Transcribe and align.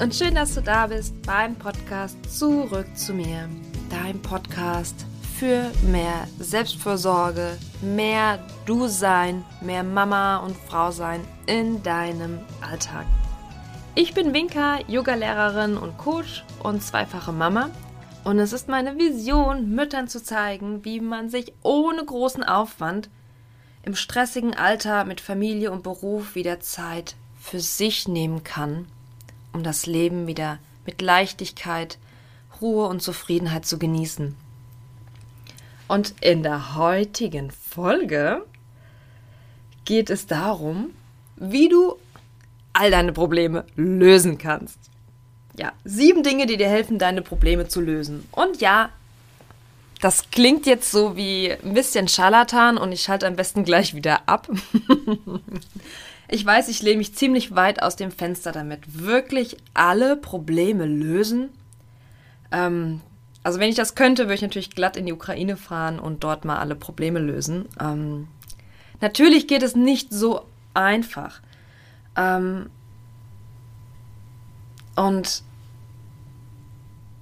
und 0.00 0.14
schön, 0.14 0.34
dass 0.34 0.54
du 0.54 0.62
da 0.62 0.86
bist 0.86 1.14
beim 1.26 1.54
Podcast 1.56 2.16
Zurück 2.26 2.86
zu 2.96 3.12
mir. 3.12 3.50
Dein 3.90 4.20
Podcast 4.22 5.04
für 5.38 5.70
mehr 5.82 6.26
Selbstfürsorge, 6.38 7.58
mehr 7.82 8.38
Du 8.64 8.88
sein, 8.88 9.44
mehr 9.60 9.82
Mama 9.82 10.38
und 10.38 10.56
Frau 10.56 10.90
sein 10.90 11.20
in 11.46 11.82
deinem 11.82 12.38
Alltag. 12.62 13.04
Ich 13.94 14.14
bin 14.14 14.32
Winka, 14.32 14.78
Yogalehrerin 14.88 15.76
und 15.76 15.98
Coach 15.98 16.44
und 16.62 16.82
zweifache 16.82 17.32
Mama. 17.32 17.68
Und 18.24 18.38
es 18.38 18.54
ist 18.54 18.68
meine 18.68 18.96
Vision, 18.96 19.74
Müttern 19.74 20.08
zu 20.08 20.22
zeigen, 20.22 20.82
wie 20.82 21.00
man 21.00 21.28
sich 21.28 21.52
ohne 21.62 22.02
großen 22.02 22.42
Aufwand 22.44 23.10
im 23.82 23.94
stressigen 23.94 24.56
Alter 24.56 25.04
mit 25.04 25.20
Familie 25.20 25.70
und 25.70 25.82
Beruf 25.82 26.34
wieder 26.34 26.60
Zeit 26.60 27.16
für 27.38 27.60
sich 27.60 28.08
nehmen 28.08 28.44
kann, 28.44 28.86
um 29.52 29.62
das 29.62 29.86
Leben 29.86 30.26
wieder 30.26 30.58
mit 30.86 31.02
Leichtigkeit, 31.02 31.98
Ruhe 32.60 32.86
und 32.86 33.02
Zufriedenheit 33.02 33.66
zu 33.66 33.78
genießen. 33.78 34.36
Und 35.88 36.14
in 36.20 36.42
der 36.42 36.76
heutigen 36.76 37.50
Folge 37.50 38.44
geht 39.84 40.10
es 40.10 40.26
darum, 40.26 40.90
wie 41.36 41.68
du 41.68 41.96
all 42.72 42.90
deine 42.90 43.12
Probleme 43.12 43.64
lösen 43.74 44.38
kannst. 44.38 44.78
Ja, 45.56 45.72
sieben 45.84 46.22
Dinge, 46.22 46.46
die 46.46 46.56
dir 46.56 46.68
helfen, 46.68 46.98
deine 46.98 47.22
Probleme 47.22 47.66
zu 47.66 47.80
lösen. 47.80 48.26
Und 48.30 48.60
ja, 48.60 48.90
das 50.00 50.30
klingt 50.30 50.66
jetzt 50.66 50.90
so 50.90 51.16
wie 51.16 51.52
ein 51.52 51.74
bisschen 51.74 52.08
Scharlatan 52.08 52.78
und 52.78 52.92
ich 52.92 53.02
schalte 53.02 53.26
am 53.26 53.36
besten 53.36 53.64
gleich 53.64 53.94
wieder 53.94 54.28
ab. 54.28 54.48
ich 56.30 56.46
weiß, 56.46 56.68
ich 56.68 56.82
lehne 56.82 56.98
mich 56.98 57.14
ziemlich 57.14 57.54
weit 57.54 57.82
aus 57.82 57.96
dem 57.96 58.12
Fenster 58.12 58.52
damit. 58.52 59.02
Wirklich 59.02 59.56
alle 59.74 60.16
Probleme 60.16 60.86
lösen? 60.86 61.50
Ähm, 62.52 63.00
also 63.42 63.58
wenn 63.58 63.68
ich 63.68 63.76
das 63.76 63.94
könnte, 63.94 64.24
würde 64.24 64.34
ich 64.34 64.42
natürlich 64.42 64.70
glatt 64.70 64.96
in 64.96 65.06
die 65.06 65.12
Ukraine 65.12 65.56
fahren 65.56 65.98
und 65.98 66.22
dort 66.22 66.44
mal 66.44 66.58
alle 66.58 66.76
Probleme 66.76 67.18
lösen. 67.18 67.68
Ähm, 67.80 68.28
natürlich 69.00 69.48
geht 69.48 69.62
es 69.62 69.74
nicht 69.74 70.12
so 70.12 70.46
einfach. 70.72 71.40
Ähm, 72.16 72.70
und 74.94 75.42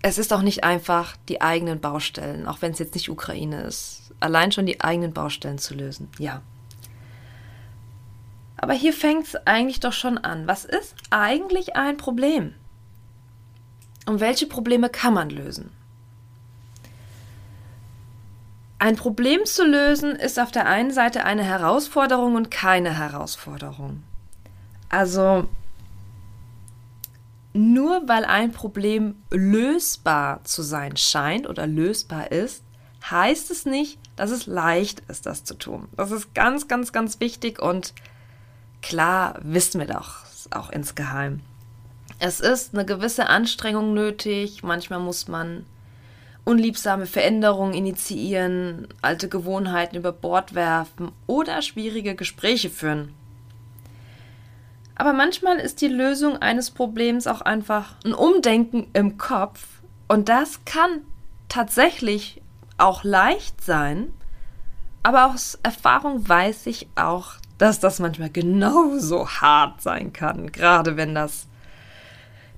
es 0.03 0.19
ist 0.19 0.33
auch 0.33 0.43
nicht 0.43 0.65
einfach, 0.65 1.17
die 1.28 1.41
eigenen 1.41 1.81
Baustellen, 1.81 2.47
auch 2.47 2.61
wenn 2.61 2.72
es 2.72 2.78
jetzt 2.78 2.95
nicht 2.95 3.09
Ukraine 3.09 3.62
ist, 3.62 4.12
allein 4.20 4.53
schon 4.53 4.67
die 4.67 4.81
eigenen 4.81 5.12
Baustellen 5.12 5.59
zu 5.59 5.75
lösen. 5.75 6.09
Ja. 6.19 6.43
Aber 8.59 8.73
hier 8.73 8.92
fängt 8.92 9.27
es 9.27 9.37
eigentlich 9.47 9.81
doch 9.81 9.92
schon 9.92 10.19
an. 10.19 10.47
Was 10.47 10.64
ist 10.64 10.95
eigentlich 11.11 11.77
ein 11.77 11.97
Problem? 11.97 12.55
Und 14.06 14.20
welche 14.20 14.47
Probleme 14.47 14.91
kann 14.91 15.15
man 15.15 15.31
lösen? 15.31 15.70
Ein 18.81 18.97
Problem 18.97 19.45
zu 19.45 19.65
lösen 19.65 20.15
ist 20.15 20.39
auf 20.39 20.50
der 20.50 20.67
einen 20.67 20.92
Seite 20.92 21.25
eine 21.25 21.42
Herausforderung 21.42 22.37
und 22.37 22.50
keine 22.50 22.97
Herausforderung. 22.97 24.03
Also 24.89 25.48
nur 27.53 28.09
weil 28.09 28.25
ein 28.25 28.53
Problem 28.53 29.17
lösbar 29.31 30.45
zu 30.45 30.62
sein 30.62 30.97
scheint 30.97 31.48
oder 31.48 31.67
lösbar 31.67 32.31
ist, 32.31 32.62
heißt 33.11 33.50
es 33.50 33.67
nicht, 33.67 33.98
dass 34.17 34.31
es 34.31 34.47
leicht 34.47 35.00
ist, 35.09 35.27
das 35.27 35.45
zu 35.45 35.55
tun. 35.55 35.89
Das 35.97 36.11
ist 36.11 36.34
ganz, 36.34 36.69
ganz, 36.69 36.93
ganz 36.93 37.20
wichtig 37.20 37.61
und 37.61 37.95
klar 38.83 39.39
wissen 39.43 39.81
wir 39.81 39.87
doch 39.87 40.25
auch 40.51 40.71
insgeheim. 40.71 41.41
Es 42.19 42.41
ist 42.41 42.75
eine 42.75 42.84
gewisse 42.84 43.28
Anstrengung 43.28 43.94
nötig, 43.94 44.62
manchmal 44.62 44.99
muss 44.99 45.28
man 45.28 45.66
unliebsame 46.44 47.06
Veränderungen 47.06 47.75
initiieren, 47.75 48.89
alte 49.03 49.28
Gewohnheiten 49.28 49.97
über 49.97 50.12
Bord 50.12 50.55
werfen 50.55 51.12
oder 51.27 51.62
schwierige 51.62 52.15
Gespräche 52.15 52.71
führen. 52.71 53.15
Aber 54.95 55.12
manchmal 55.12 55.59
ist 55.59 55.81
die 55.81 55.89
Lösung 55.89 56.39
eines 56.39 56.72
Problems 56.72 57.27
auch 57.28 57.43
einfach 57.43 57.95
ein 58.05 58.15
Umdenken 58.15 58.89
im 58.95 59.16
Kopf. 59.16 59.65
Und 60.09 60.28
das 60.28 60.65
kann 60.65 61.03
tatsächlich 61.49 62.43
auch 62.78 63.05
leicht 63.05 63.62
sein. 63.62 64.12
Aber 65.05 65.27
aus 65.27 65.59
Erfahrung 65.62 66.28
weiß 66.28 66.66
ich 66.66 66.89
auch, 66.97 67.34
dass 67.59 67.81
das 67.81 67.99
manchmal 67.99 68.31
genauso 68.31 69.29
hart 69.29 69.83
sein 69.83 70.13
kann. 70.13 70.53
Gerade 70.53 70.97
wenn 70.97 71.15
das 71.15 71.49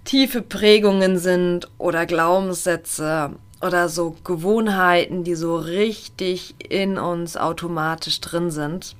tiefe 0.04 0.42
Prägungen 0.42 1.18
sind 1.18 1.68
oder 1.78 2.06
Glaubenssätze 2.06 3.32
oder 3.60 3.88
so 3.88 4.16
Gewohnheiten, 4.24 5.24
die 5.24 5.34
so 5.34 5.56
richtig 5.56 6.54
in 6.70 6.98
uns 6.98 7.36
automatisch 7.36 8.20
drin 8.20 8.50
sind. 8.50 8.96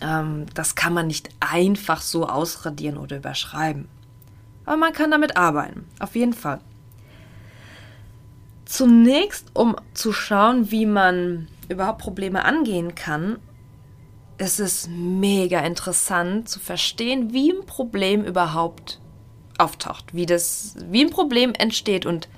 Ähm, 0.00 0.46
das 0.54 0.74
kann 0.74 0.94
man 0.94 1.06
nicht 1.06 1.30
einfach 1.40 2.00
so 2.00 2.28
ausradieren 2.28 2.98
oder 2.98 3.18
überschreiben. 3.18 3.88
Aber 4.64 4.76
man 4.76 4.92
kann 4.92 5.10
damit 5.10 5.36
arbeiten, 5.36 5.86
auf 5.98 6.14
jeden 6.14 6.34
Fall. 6.34 6.60
Zunächst, 8.64 9.50
um 9.54 9.76
zu 9.92 10.12
schauen, 10.12 10.70
wie 10.70 10.86
man 10.86 11.48
überhaupt 11.68 12.00
Probleme 12.00 12.44
angehen 12.44 12.94
kann, 12.94 13.38
ist 14.42 14.58
es 14.58 14.88
mega 14.88 15.60
interessant 15.60 16.48
zu 16.48 16.58
verstehen, 16.58 17.32
wie 17.32 17.52
ein 17.52 17.64
Problem 17.64 18.24
überhaupt 18.24 19.00
auftaucht, 19.58 20.14
wie 20.14 20.26
das, 20.26 20.74
wie 20.90 21.04
ein 21.04 21.10
Problem 21.10 21.52
entsteht. 21.54 22.06
Und 22.06 22.28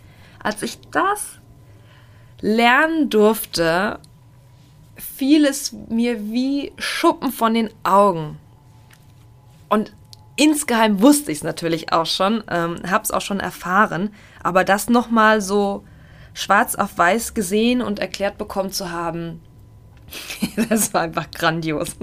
als 0.43 0.63
ich 0.63 0.79
das 0.91 1.39
lernen 2.41 3.09
durfte, 3.09 3.99
fiel 4.97 5.47
es 5.47 5.73
mir 5.73 6.31
wie 6.31 6.73
Schuppen 6.77 7.33
von 7.33 7.55
den 7.55 7.71
Augen. 7.83 8.39
Und 9.69 9.95
insgeheim 10.37 11.01
wusste 11.01 11.33
ich 11.33 11.39
es 11.39 11.45
natürlich 11.45 11.93
auch 11.93 12.07
schon, 12.07 12.45
ähm, 12.51 12.77
habe 12.87 13.05
es 13.05 13.11
auch 13.11 13.23
schon 13.23 13.41
erfahren, 13.41 14.13
aber 14.43 14.65
das 14.65 14.91
nochmal 14.91 15.41
so 15.41 15.85
schwarz 16.35 16.75
auf 16.75 16.99
weiß 16.99 17.33
gesehen 17.35 17.81
und 17.81 17.99
erklärt 17.99 18.37
bekommen 18.37 18.73
zu 18.73 18.91
haben, 18.91 19.41
das 20.69 20.93
war 20.95 21.03
einfach 21.03 21.31
grandios. 21.31 21.97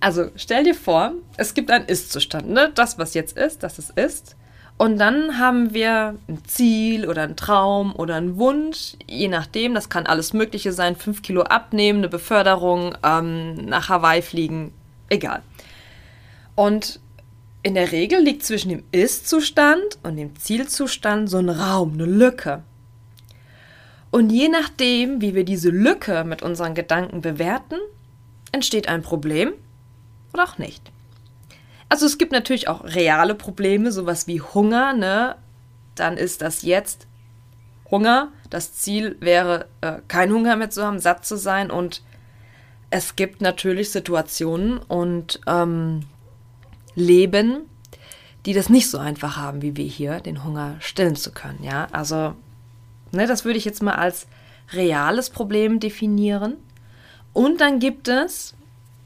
also 0.00 0.30
stell 0.36 0.64
dir 0.64 0.74
vor, 0.74 1.12
es 1.36 1.54
gibt 1.54 1.70
einen 1.70 1.86
Ist-Zustand, 1.86 2.48
ne? 2.48 2.70
das 2.74 2.98
was 2.98 3.14
jetzt 3.14 3.36
ist, 3.36 3.62
das 3.62 3.78
es 3.78 3.90
ist. 3.90 4.36
Und 4.76 4.98
dann 4.98 5.38
haben 5.38 5.72
wir 5.72 6.16
ein 6.28 6.44
Ziel 6.46 7.06
oder 7.06 7.22
einen 7.22 7.36
Traum 7.36 7.94
oder 7.94 8.16
einen 8.16 8.38
Wunsch, 8.38 8.96
je 9.08 9.28
nachdem, 9.28 9.72
das 9.72 9.88
kann 9.88 10.06
alles 10.06 10.32
Mögliche 10.32 10.72
sein, 10.72 10.96
fünf 10.96 11.22
Kilo 11.22 11.42
abnehmen, 11.42 12.00
eine 12.00 12.08
Beförderung, 12.08 12.96
ähm, 13.04 13.54
nach 13.54 13.88
Hawaii 13.88 14.20
fliegen, 14.20 14.72
egal. 15.10 15.42
Und 16.56 16.98
in 17.62 17.74
der 17.74 17.92
Regel 17.92 18.20
liegt 18.20 18.44
zwischen 18.44 18.68
dem 18.68 18.82
Ist-Zustand 18.90 19.98
und 20.02 20.16
dem 20.16 20.36
Zielzustand 20.36 21.30
so 21.30 21.38
ein 21.38 21.48
Raum, 21.48 21.94
eine 21.94 22.04
Lücke. 22.04 22.62
Und 24.14 24.30
je 24.30 24.46
nachdem, 24.46 25.20
wie 25.20 25.34
wir 25.34 25.42
diese 25.42 25.70
Lücke 25.70 26.22
mit 26.22 26.40
unseren 26.40 26.76
Gedanken 26.76 27.20
bewerten, 27.20 27.80
entsteht 28.52 28.88
ein 28.88 29.02
Problem 29.02 29.52
oder 30.32 30.44
auch 30.44 30.56
nicht. 30.56 30.92
Also 31.88 32.06
es 32.06 32.16
gibt 32.16 32.30
natürlich 32.30 32.68
auch 32.68 32.84
reale 32.84 33.34
Probleme, 33.34 33.90
sowas 33.90 34.28
wie 34.28 34.40
Hunger, 34.40 34.92
ne? 34.92 35.34
Dann 35.96 36.16
ist 36.16 36.42
das 36.42 36.62
jetzt 36.62 37.08
Hunger. 37.90 38.30
Das 38.50 38.74
Ziel 38.74 39.16
wäre, 39.18 39.66
äh, 39.80 39.94
kein 40.06 40.32
Hunger 40.32 40.54
mehr 40.54 40.70
zu 40.70 40.84
haben, 40.84 41.00
satt 41.00 41.26
zu 41.26 41.36
sein. 41.36 41.72
Und 41.72 42.04
es 42.90 43.16
gibt 43.16 43.40
natürlich 43.40 43.90
Situationen 43.90 44.78
und 44.78 45.40
ähm, 45.48 46.04
Leben, 46.94 47.62
die 48.46 48.52
das 48.52 48.68
nicht 48.68 48.88
so 48.88 48.98
einfach 48.98 49.36
haben, 49.36 49.60
wie 49.60 49.76
wir 49.76 49.86
hier, 49.86 50.20
den 50.20 50.44
Hunger 50.44 50.76
stillen 50.78 51.16
zu 51.16 51.32
können. 51.32 51.64
Ja, 51.64 51.88
also, 51.90 52.36
ne, 53.14 53.26
das 53.26 53.44
würde 53.44 53.58
ich 53.58 53.64
jetzt 53.64 53.82
mal 53.82 53.94
als 53.94 54.26
reales 54.72 55.30
Problem 55.30 55.80
definieren. 55.80 56.56
Und 57.32 57.60
dann 57.60 57.80
gibt 57.80 58.08
es 58.08 58.54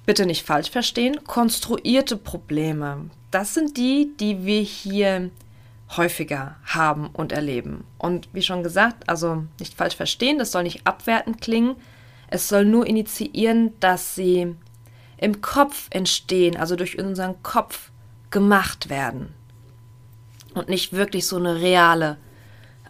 bitte 0.07 0.27
nicht 0.27 0.47
falsch 0.47 0.71
verstehen, 0.71 1.25
konstruierte 1.25 2.17
Probleme. 2.17 3.11
Das 3.31 3.55
sind 3.55 3.77
die, 3.77 4.11
die 4.19 4.47
wir 4.47 4.61
hier 4.61 5.31
häufiger 5.97 6.57
haben 6.65 7.09
und 7.13 7.33
erleben. 7.33 7.85
Und 7.99 8.29
wie 8.33 8.43
schon 8.43 8.63
gesagt, 8.63 9.09
also 9.09 9.45
nicht 9.59 9.75
falsch 9.75 9.97
verstehen, 9.97 10.39
das 10.39 10.53
soll 10.53 10.63
nicht 10.63 10.87
abwertend 10.87 11.41
klingen. 11.41 11.77
Es 12.29 12.49
soll 12.49 12.65
nur 12.65 12.87
initiieren, 12.87 13.73
dass 13.81 14.15
sie 14.15 14.55
im 15.17 15.41
Kopf 15.41 15.89
entstehen, 15.91 16.57
also 16.57 16.77
durch 16.77 16.99
unseren 16.99 17.43
Kopf 17.43 17.91
gemacht 18.31 18.89
werden. 18.89 19.35
Und 20.55 20.69
nicht 20.69 20.93
wirklich 20.93 21.27
so 21.27 21.37
eine 21.37 21.61
reale 21.61 22.17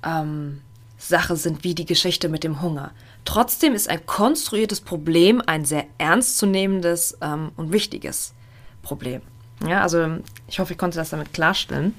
ähm, 0.04 0.60
Sache 0.98 1.36
sind 1.36 1.64
wie 1.64 1.74
die 1.74 1.86
Geschichte 1.86 2.28
mit 2.28 2.44
dem 2.44 2.60
Hunger. 2.60 2.90
Trotzdem 3.24 3.74
ist 3.74 3.88
ein 3.88 4.04
konstruiertes 4.04 4.80
Problem 4.80 5.40
ein 5.46 5.64
sehr 5.64 5.86
ernstzunehmendes 5.96 7.18
ähm, 7.22 7.52
und 7.56 7.72
wichtiges 7.72 8.34
Problem. 8.82 9.22
Ja, 9.66 9.82
also 9.82 10.18
ich 10.48 10.58
hoffe, 10.58 10.72
ich 10.72 10.78
konnte 10.78 10.98
das 10.98 11.10
damit 11.10 11.32
klarstellen. 11.32 11.94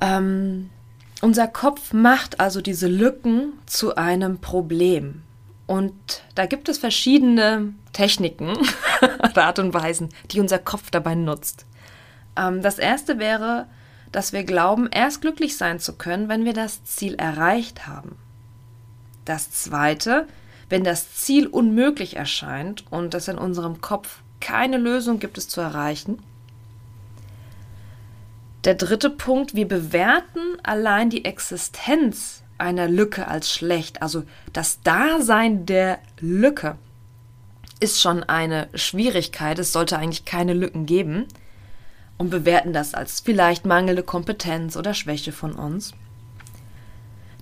Ähm, 0.00 0.70
unser 1.22 1.48
Kopf 1.48 1.92
macht 1.92 2.40
also 2.40 2.60
diese 2.60 2.88
Lücken 2.88 3.52
zu 3.66 3.96
einem 3.96 4.38
Problem. 4.38 5.22
Und 5.66 5.94
da 6.34 6.46
gibt 6.46 6.68
es 6.68 6.78
verschiedene 6.78 7.74
Techniken 7.92 8.56
oder 9.30 9.44
Art 9.44 9.58
und 9.58 9.72
Weisen, 9.72 10.08
die 10.30 10.40
unser 10.40 10.58
Kopf 10.58 10.90
dabei 10.90 11.14
nutzt. 11.14 11.66
Ähm, 12.36 12.62
das 12.62 12.78
erste 12.78 13.18
wäre, 13.18 13.66
dass 14.12 14.32
wir 14.32 14.44
glauben, 14.44 14.88
erst 14.90 15.20
glücklich 15.20 15.56
sein 15.56 15.78
zu 15.78 15.94
können, 15.94 16.28
wenn 16.28 16.44
wir 16.44 16.52
das 16.52 16.84
Ziel 16.84 17.14
erreicht 17.14 17.86
haben. 17.86 18.16
Das 19.24 19.50
zweite, 19.50 20.26
wenn 20.68 20.84
das 20.84 21.14
Ziel 21.14 21.46
unmöglich 21.46 22.16
erscheint 22.16 22.84
und 22.90 23.14
es 23.14 23.28
in 23.28 23.38
unserem 23.38 23.80
Kopf 23.80 24.20
keine 24.40 24.78
Lösung 24.78 25.18
gibt, 25.18 25.38
es 25.38 25.48
zu 25.48 25.60
erreichen. 25.60 26.18
Der 28.64 28.74
dritte 28.74 29.10
Punkt, 29.10 29.54
wir 29.54 29.66
bewerten 29.66 30.58
allein 30.62 31.10
die 31.10 31.24
Existenz 31.24 32.42
einer 32.58 32.88
Lücke 32.88 33.26
als 33.26 33.50
schlecht. 33.50 34.02
Also 34.02 34.24
das 34.52 34.82
Dasein 34.82 35.66
der 35.66 35.98
Lücke 36.20 36.76
ist 37.80 38.00
schon 38.00 38.22
eine 38.22 38.68
Schwierigkeit. 38.74 39.58
Es 39.58 39.72
sollte 39.72 39.98
eigentlich 39.98 40.26
keine 40.26 40.52
Lücken 40.52 40.84
geben. 40.84 41.26
Und 42.20 42.28
bewerten 42.28 42.74
das 42.74 42.92
als 42.92 43.20
vielleicht 43.20 43.64
mangelnde 43.64 44.02
Kompetenz 44.02 44.76
oder 44.76 44.92
Schwäche 44.92 45.32
von 45.32 45.54
uns. 45.54 45.92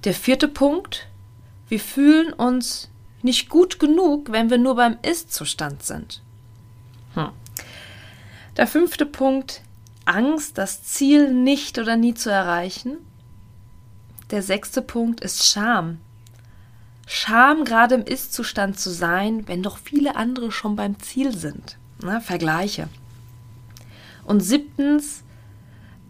Der 0.04 0.14
vierte 0.14 0.46
Punkt, 0.46 1.08
wir 1.68 1.80
fühlen 1.80 2.32
uns 2.32 2.88
nicht 3.20 3.48
gut 3.48 3.80
genug, 3.80 4.30
wenn 4.30 4.50
wir 4.50 4.58
nur 4.58 4.76
beim 4.76 4.96
Ist-Zustand 5.02 5.82
sind. 5.82 6.22
Hm. 7.14 7.30
Der 8.56 8.68
fünfte 8.68 9.04
Punkt, 9.04 9.62
Angst, 10.04 10.58
das 10.58 10.84
Ziel 10.84 11.34
nicht 11.34 11.80
oder 11.80 11.96
nie 11.96 12.14
zu 12.14 12.30
erreichen. 12.30 12.98
Der 14.30 14.44
sechste 14.44 14.80
Punkt 14.80 15.22
ist 15.22 15.44
Scham. 15.44 15.98
Scham, 17.04 17.64
gerade 17.64 17.96
im 17.96 18.04
Ist-Zustand 18.04 18.78
zu 18.78 18.90
sein, 18.90 19.48
wenn 19.48 19.64
doch 19.64 19.78
viele 19.78 20.14
andere 20.14 20.52
schon 20.52 20.76
beim 20.76 21.00
Ziel 21.00 21.36
sind. 21.36 21.78
Ne? 22.00 22.20
Vergleiche. 22.20 22.88
Und 24.28 24.40
siebtens, 24.40 25.24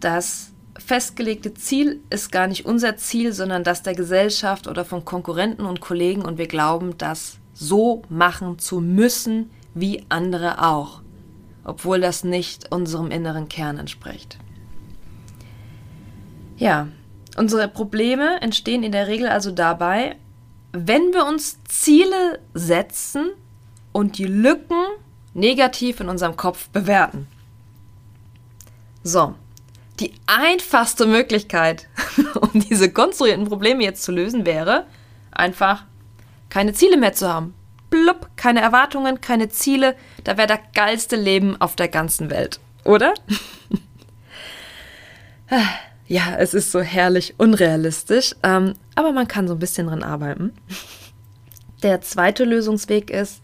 das 0.01 0.51
festgelegte 0.77 1.55
Ziel 1.55 2.01
ist 2.11 2.33
gar 2.33 2.49
nicht 2.49 2.67
unser 2.67 2.97
Ziel, 2.97 3.33
sondern 3.33 3.63
das 3.63 3.85
der 3.85 3.95
Gesellschaft 3.95 4.67
oder 4.67 4.85
von 4.85 5.05
Konkurrenten 5.05 5.65
und 5.65 5.81
Kollegen 5.81 6.23
und 6.23 6.37
wir 6.37 6.49
glauben, 6.49 6.99
das 6.99 7.39
so 7.55 8.03
machen 8.09 8.59
zu 8.59 8.81
müssen 8.81 9.51
wie 9.73 10.05
andere 10.09 10.67
auch, 10.67 11.01
obwohl 11.63 12.01
das 12.01 12.25
nicht 12.25 12.73
unserem 12.73 13.13
inneren 13.13 13.49
Kern 13.49 13.79
entspricht. 13.79 14.37
Ja, 16.57 16.89
unsere 17.37 17.69
Probleme 17.69 18.43
entstehen 18.43 18.83
in 18.83 18.91
der 18.91 19.07
Regel 19.07 19.29
also 19.29 19.53
dabei, 19.53 20.17
wenn 20.73 21.13
wir 21.13 21.25
uns 21.25 21.63
Ziele 21.69 22.41
setzen 22.53 23.29
und 23.93 24.19
die 24.19 24.27
Lücken 24.27 24.83
negativ 25.35 26.01
in 26.01 26.09
unserem 26.09 26.37
Kopf 26.37 26.69
bewerten. 26.71 27.29
So, 29.03 29.35
die 30.01 30.13
einfachste 30.27 31.07
Möglichkeit, 31.07 31.89
um 32.41 32.61
diese 32.61 32.93
konstruierten 32.93 33.47
Probleme 33.47 33.85
jetzt 33.85 34.03
zu 34.03 34.13
lösen, 34.13 34.47
wäre 34.47 34.87
einfach 35.31 35.85
keine 36.49 36.73
Ziele 36.73 36.97
mehr 36.97 37.13
zu 37.13 37.29
haben. 37.29 37.55
Blub, 37.91 38.29
keine 38.37 38.61
Erwartungen, 38.61 39.21
keine 39.21 39.49
Ziele. 39.49 39.97
Da 40.25 40.37
wäre 40.37 40.49
das 40.49 40.61
geilste 40.75 41.17
Leben 41.17 41.61
auf 41.61 41.75
der 41.75 41.89
ganzen 41.89 42.31
Welt, 42.31 42.61
oder? 42.85 43.15
ja, 46.07 46.37
es 46.39 46.55
ist 46.55 46.71
so 46.71 46.81
herrlich 46.81 47.35
unrealistisch, 47.39 48.35
ähm, 48.43 48.75
aber 48.95 49.13
man 49.13 49.29
kann 49.29 49.49
so 49.49 49.55
ein 49.55 49.59
bisschen 49.59 49.87
dran 49.87 50.03
arbeiten. 50.03 50.53
Der 51.83 52.01
zweite 52.01 52.45
Lösungsweg 52.45 53.09
ist, 53.11 53.41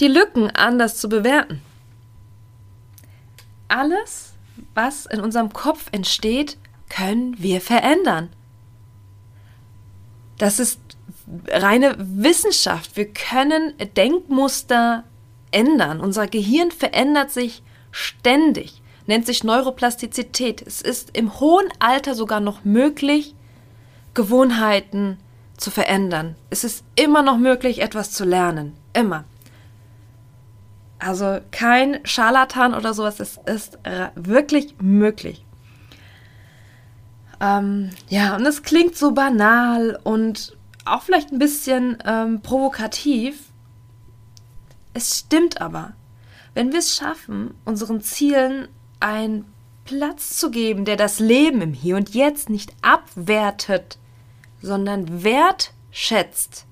die 0.00 0.08
Lücken 0.08 0.50
anders 0.50 0.98
zu 0.98 1.08
bewerten. 1.08 1.62
Alles, 3.68 4.33
was 4.74 5.06
in 5.06 5.20
unserem 5.20 5.52
Kopf 5.52 5.86
entsteht, 5.92 6.58
können 6.88 7.36
wir 7.38 7.60
verändern. 7.60 8.30
Das 10.38 10.58
ist 10.58 10.80
reine 11.48 11.94
Wissenschaft. 11.98 12.96
Wir 12.96 13.06
können 13.06 13.74
Denkmuster 13.96 15.04
ändern. 15.50 16.00
Unser 16.00 16.26
Gehirn 16.26 16.70
verändert 16.70 17.30
sich 17.30 17.62
ständig, 17.90 18.82
nennt 19.06 19.26
sich 19.26 19.44
Neuroplastizität. 19.44 20.62
Es 20.66 20.82
ist 20.82 21.16
im 21.16 21.38
hohen 21.40 21.68
Alter 21.78 22.14
sogar 22.14 22.40
noch 22.40 22.64
möglich, 22.64 23.34
Gewohnheiten 24.12 25.18
zu 25.56 25.70
verändern. 25.70 26.36
Es 26.50 26.64
ist 26.64 26.84
immer 26.96 27.22
noch 27.22 27.38
möglich, 27.38 27.80
etwas 27.80 28.10
zu 28.10 28.24
lernen. 28.24 28.76
Immer. 28.92 29.24
Also 30.98 31.40
kein 31.50 32.00
Scharlatan 32.04 32.74
oder 32.74 32.94
sowas, 32.94 33.20
es 33.20 33.38
ist 33.46 33.78
wirklich 34.14 34.76
möglich. 34.80 35.44
Ähm, 37.40 37.90
ja, 38.08 38.36
und 38.36 38.46
es 38.46 38.62
klingt 38.62 38.96
so 38.96 39.12
banal 39.12 39.98
und 40.02 40.56
auch 40.84 41.02
vielleicht 41.02 41.32
ein 41.32 41.38
bisschen 41.38 41.98
ähm, 42.04 42.40
provokativ. 42.40 43.50
Es 44.92 45.18
stimmt 45.18 45.60
aber. 45.60 45.94
Wenn 46.54 46.72
wir 46.72 46.78
es 46.78 46.94
schaffen, 46.96 47.54
unseren 47.64 48.00
Zielen 48.00 48.68
einen 49.00 49.44
Platz 49.84 50.38
zu 50.38 50.50
geben, 50.50 50.84
der 50.84 50.96
das 50.96 51.18
Leben 51.18 51.60
im 51.60 51.72
Hier 51.72 51.96
und 51.96 52.14
Jetzt 52.14 52.48
nicht 52.48 52.72
abwertet, 52.80 53.98
sondern 54.62 55.24
wertschätzt, 55.24 56.66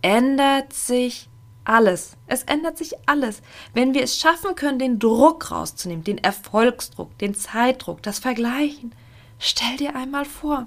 ändert 0.00 0.72
sich 0.72 1.28
alles. 1.64 2.16
Es 2.26 2.42
ändert 2.44 2.78
sich 2.78 2.94
alles. 3.06 3.42
Wenn 3.74 3.94
wir 3.94 4.02
es 4.02 4.18
schaffen 4.18 4.54
können, 4.54 4.78
den 4.78 4.98
Druck 4.98 5.50
rauszunehmen, 5.50 6.04
den 6.04 6.18
Erfolgsdruck, 6.18 7.16
den 7.18 7.34
Zeitdruck, 7.34 8.02
das 8.02 8.18
Vergleichen. 8.18 8.94
Stell 9.38 9.76
dir 9.76 9.96
einmal 9.96 10.24
vor. 10.24 10.66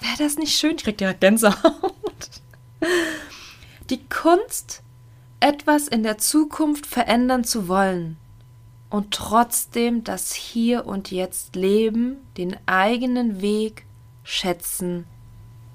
Wäre 0.00 0.16
das 0.18 0.36
nicht 0.36 0.58
schön? 0.58 0.76
Ich 0.76 0.84
krieg 0.84 0.98
direkt 0.98 1.20
Gänsehaut. 1.20 2.42
Die 3.90 4.04
Kunst, 4.08 4.82
etwas 5.40 5.88
in 5.88 6.02
der 6.02 6.18
Zukunft 6.18 6.86
verändern 6.86 7.44
zu 7.44 7.68
wollen 7.68 8.16
und 8.90 9.12
trotzdem 9.12 10.04
das 10.04 10.34
Hier 10.34 10.86
und 10.86 11.10
Jetzt 11.10 11.56
leben, 11.56 12.16
den 12.36 12.56
eigenen 12.66 13.40
Weg 13.40 13.84
schätzen 14.24 15.06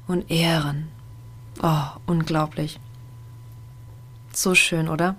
und 0.08 0.30
ehren. 0.30 0.90
Oh, 1.64 1.88
unglaublich. 2.06 2.80
So 4.36 4.54
schön, 4.54 4.90
oder? 4.90 5.16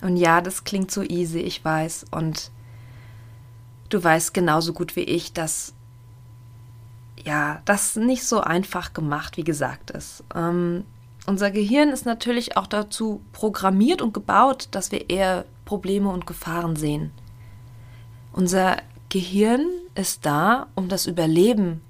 Und 0.00 0.16
ja, 0.16 0.40
das 0.40 0.64
klingt 0.64 0.90
so 0.90 1.02
easy, 1.02 1.40
ich 1.40 1.64
weiß. 1.64 2.06
Und 2.10 2.50
du 3.90 4.02
weißt 4.02 4.32
genauso 4.32 4.72
gut 4.72 4.96
wie 4.96 5.02
ich, 5.02 5.32
dass 5.32 5.74
ja, 7.24 7.60
das 7.64 7.96
nicht 7.96 8.24
so 8.24 8.40
einfach 8.40 8.92
gemacht, 8.92 9.36
wie 9.36 9.44
gesagt 9.44 9.90
ist. 9.90 10.22
Ähm, 10.34 10.84
unser 11.26 11.50
Gehirn 11.50 11.90
ist 11.90 12.06
natürlich 12.06 12.56
auch 12.56 12.66
dazu 12.66 13.20
programmiert 13.32 14.00
und 14.00 14.14
gebaut, 14.14 14.68
dass 14.70 14.92
wir 14.92 15.10
eher 15.10 15.44
Probleme 15.64 16.08
und 16.08 16.26
Gefahren 16.26 16.76
sehen. 16.76 17.10
Unser 18.32 18.76
Gehirn 19.08 19.66
ist 19.96 20.24
da, 20.24 20.68
um 20.76 20.88
das 20.88 21.06
Überleben 21.06 21.82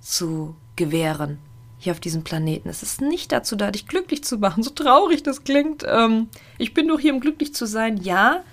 zu 0.00 0.54
gewähren 0.76 1.38
hier 1.82 1.92
auf 1.92 2.00
diesem 2.00 2.22
Planeten. 2.22 2.68
Es 2.68 2.84
ist 2.84 3.00
nicht 3.00 3.32
dazu 3.32 3.56
da, 3.56 3.72
dich 3.72 3.88
glücklich 3.88 4.22
zu 4.22 4.38
machen, 4.38 4.62
so 4.62 4.70
traurig 4.70 5.24
das 5.24 5.42
klingt. 5.42 5.84
Ähm, 5.84 6.28
ich 6.56 6.74
bin 6.74 6.86
doch 6.86 7.00
hier, 7.00 7.12
um 7.12 7.18
glücklich 7.18 7.54
zu 7.54 7.66
sein. 7.66 7.96
Ja, 7.96 8.44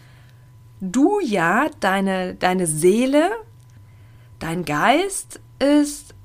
du 0.82 1.20
ja, 1.20 1.68
deine, 1.80 2.34
deine 2.34 2.66
Seele, 2.66 3.30
dein 4.40 4.66
Geist 4.66 5.40
ist 5.60 6.16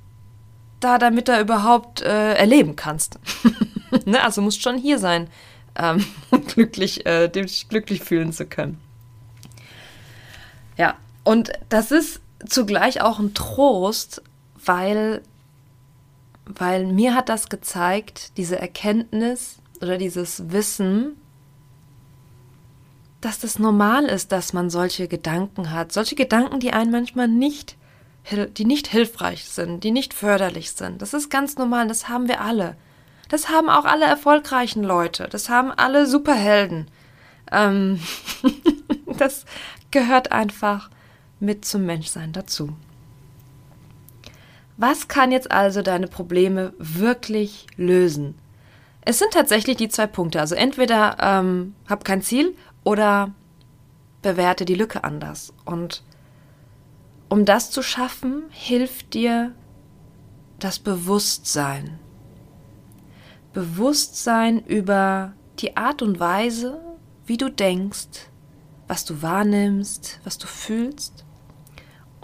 da, 0.81 0.97
damit 0.97 1.29
du 1.29 1.39
überhaupt 1.39 2.01
äh, 2.01 2.35
erleben 2.35 2.75
kannst. 2.75 3.19
ne? 4.07 4.23
Also 4.23 4.41
musst 4.41 4.63
schon 4.63 4.79
hier 4.79 4.99
sein, 4.99 5.29
ähm, 5.77 6.07
um 6.31 6.47
glücklich, 6.47 7.05
äh, 7.05 7.29
dich 7.29 7.69
glücklich 7.69 8.03
fühlen 8.03 8.33
zu 8.33 8.47
können. 8.47 8.81
Ja, 10.79 10.97
und 11.23 11.53
das 11.69 11.91
ist 11.91 12.21
zugleich 12.49 13.03
auch 13.03 13.19
ein 13.19 13.35
Trost, 13.35 14.23
weil 14.65 15.21
weil 16.47 16.87
mir 16.87 17.15
hat 17.15 17.29
das 17.29 17.49
gezeigt, 17.49 18.37
diese 18.37 18.59
Erkenntnis 18.59 19.59
oder 19.81 19.99
dieses 19.99 20.51
Wissen, 20.51 21.17
dass 23.21 23.39
das 23.39 23.59
normal 23.59 24.05
ist, 24.05 24.33
dass 24.33 24.53
man 24.53 24.69
solche 24.69 25.09
Gedanken 25.09 25.71
hat. 25.71 25.93
Solche 25.93 26.15
Gedanken, 26.15 26.61
die 26.61 26.73
einen 26.73 26.91
manchmal 26.91 27.29
nicht, 27.29 27.77
die 28.31 28.65
nicht 28.65 28.87
hilfreich 28.87 29.45
sind, 29.45 29.83
die 29.83 29.91
nicht 29.91 30.13
förderlich 30.13 30.73
sind. 30.73 31.01
Das 31.01 31.15
ist 31.15 31.31
ganz 31.31 31.57
normal, 31.57 31.89
das 31.89 32.09
haben 32.09 32.29
wir 32.29 32.41
alle. 32.41 32.77
Das 33.31 33.49
haben 33.49 33.71
auch 33.71 33.87
alle 33.87 34.05
erfolgreichen 34.05 34.85
Leute, 34.85 35.29
das 35.31 35.49
haben 35.49 35.71
alle 35.71 36.07
Superhelden. 36.07 36.89
Ähm 37.51 38.01
das 39.19 39.47
gehört 39.91 40.33
einfach 40.33 40.91
mit 41.41 41.65
zum 41.65 41.87
Menschsein 41.87 42.33
dazu. 42.33 42.77
Was 44.77 45.07
kann 45.07 45.31
jetzt 45.31 45.51
also 45.53 45.83
deine 45.83 46.09
Probleme 46.09 46.73
wirklich 46.79 47.67
lösen? 47.77 48.35
Es 49.03 49.19
sind 49.19 49.33
tatsächlich 49.33 49.77
die 49.77 49.89
zwei 49.89 50.07
Punkte. 50.07 50.41
Also 50.41 50.55
entweder 50.55 51.17
ähm, 51.21 51.75
hab 51.89 52.05
kein 52.05 52.23
Ziel 52.23 52.57
oder 52.83 53.33
bewerte 54.23 54.65
die 54.65 54.75
Lücke 54.75 55.05
anders. 55.05 55.53
Und 55.65 56.03
um 57.29 57.45
das 57.45 57.71
zu 57.71 57.83
schaffen, 57.83 58.45
hilft 58.51 59.15
dir 59.15 59.53
das 60.59 60.79
Bewusstsein. 60.79 61.99
Bewusstsein 63.53 64.65
über 64.65 65.35
die 65.61 65.77
Art 65.77 66.03
und 66.03 66.19
Weise, 66.19 66.81
wie 67.27 67.37
du 67.37 67.49
denkst, 67.49 68.29
was 68.89 69.05
du 69.05 69.23
wahrnimmst, 69.23 70.21
was 70.25 70.39
du 70.39 70.47
fühlst 70.47 71.24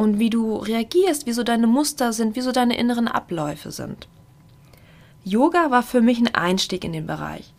und 0.01 0.19
wie 0.19 0.31
du 0.31 0.57
reagierst, 0.57 1.27
wie 1.27 1.35
so 1.35 1.43
deine 1.43 1.67
Muster 1.67 2.15
sind, 2.15 2.35
wie 2.35 2.41
so 2.41 2.53
deine 2.53 2.79
inneren 2.79 3.07
Abläufe 3.07 3.71
sind. 3.71 4.09
Yoga 5.25 5.71
war 5.71 5.83
für 5.83 6.01
mich 6.01 6.19
ein 6.19 6.35
Einstieg 6.35 6.85
in 6.85 6.95
den 6.95 7.07
Bereich. 7.07 7.53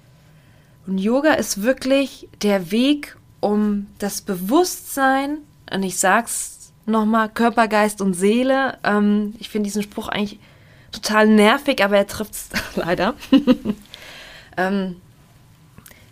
Und 0.88 0.98
Yoga 0.98 1.33
ist 1.33 1.62
wirklich 1.62 2.27
der 2.41 2.71
Weg, 2.71 3.15
um 3.41 3.86
das 4.00 4.21
Bewusstsein, 4.21 5.38
und 5.71 5.83
ich 5.83 6.00
sag's 6.00 6.74
nochmal, 6.88 7.29
Körper, 7.29 7.67
Geist 7.67 8.01
und 8.01 8.15
Seele, 8.15 8.79
ähm, 8.83 9.36
ich 9.38 9.50
finde 9.50 9.67
diesen 9.67 9.83
Spruch 9.83 10.07
eigentlich 10.07 10.39
total 10.91 11.27
nervig, 11.27 11.83
aber 11.83 11.98
er 11.98 12.07
trifft's 12.07 12.50
leider. 12.75 13.13
ähm, 14.57 14.95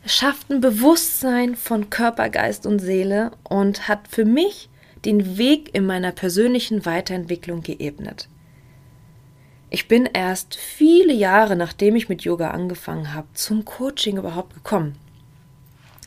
schafft 0.06 0.52
ein 0.52 0.62
Bewusstsein 0.62 1.56
von 1.56 1.90
Körper, 1.90 2.30
Geist 2.30 2.68
und 2.68 2.78
Seele 2.78 3.32
und 3.42 3.88
hat 3.88 4.02
für 4.08 4.26
mich 4.26 4.70
den 5.06 5.38
Weg 5.38 5.74
in 5.74 5.86
meiner 5.86 6.12
persönlichen 6.12 6.86
Weiterentwicklung 6.86 7.62
geebnet. 7.62 8.28
Ich 9.70 9.88
bin 9.88 10.10
erst 10.12 10.56
viele 10.56 11.14
Jahre, 11.14 11.56
nachdem 11.56 11.96
ich 11.96 12.10
mit 12.10 12.24
Yoga 12.24 12.52
angefangen 12.52 13.14
habe, 13.14 13.28
zum 13.34 13.66
Coaching 13.66 14.18
überhaupt 14.18 14.56
gekommen. 14.56 14.96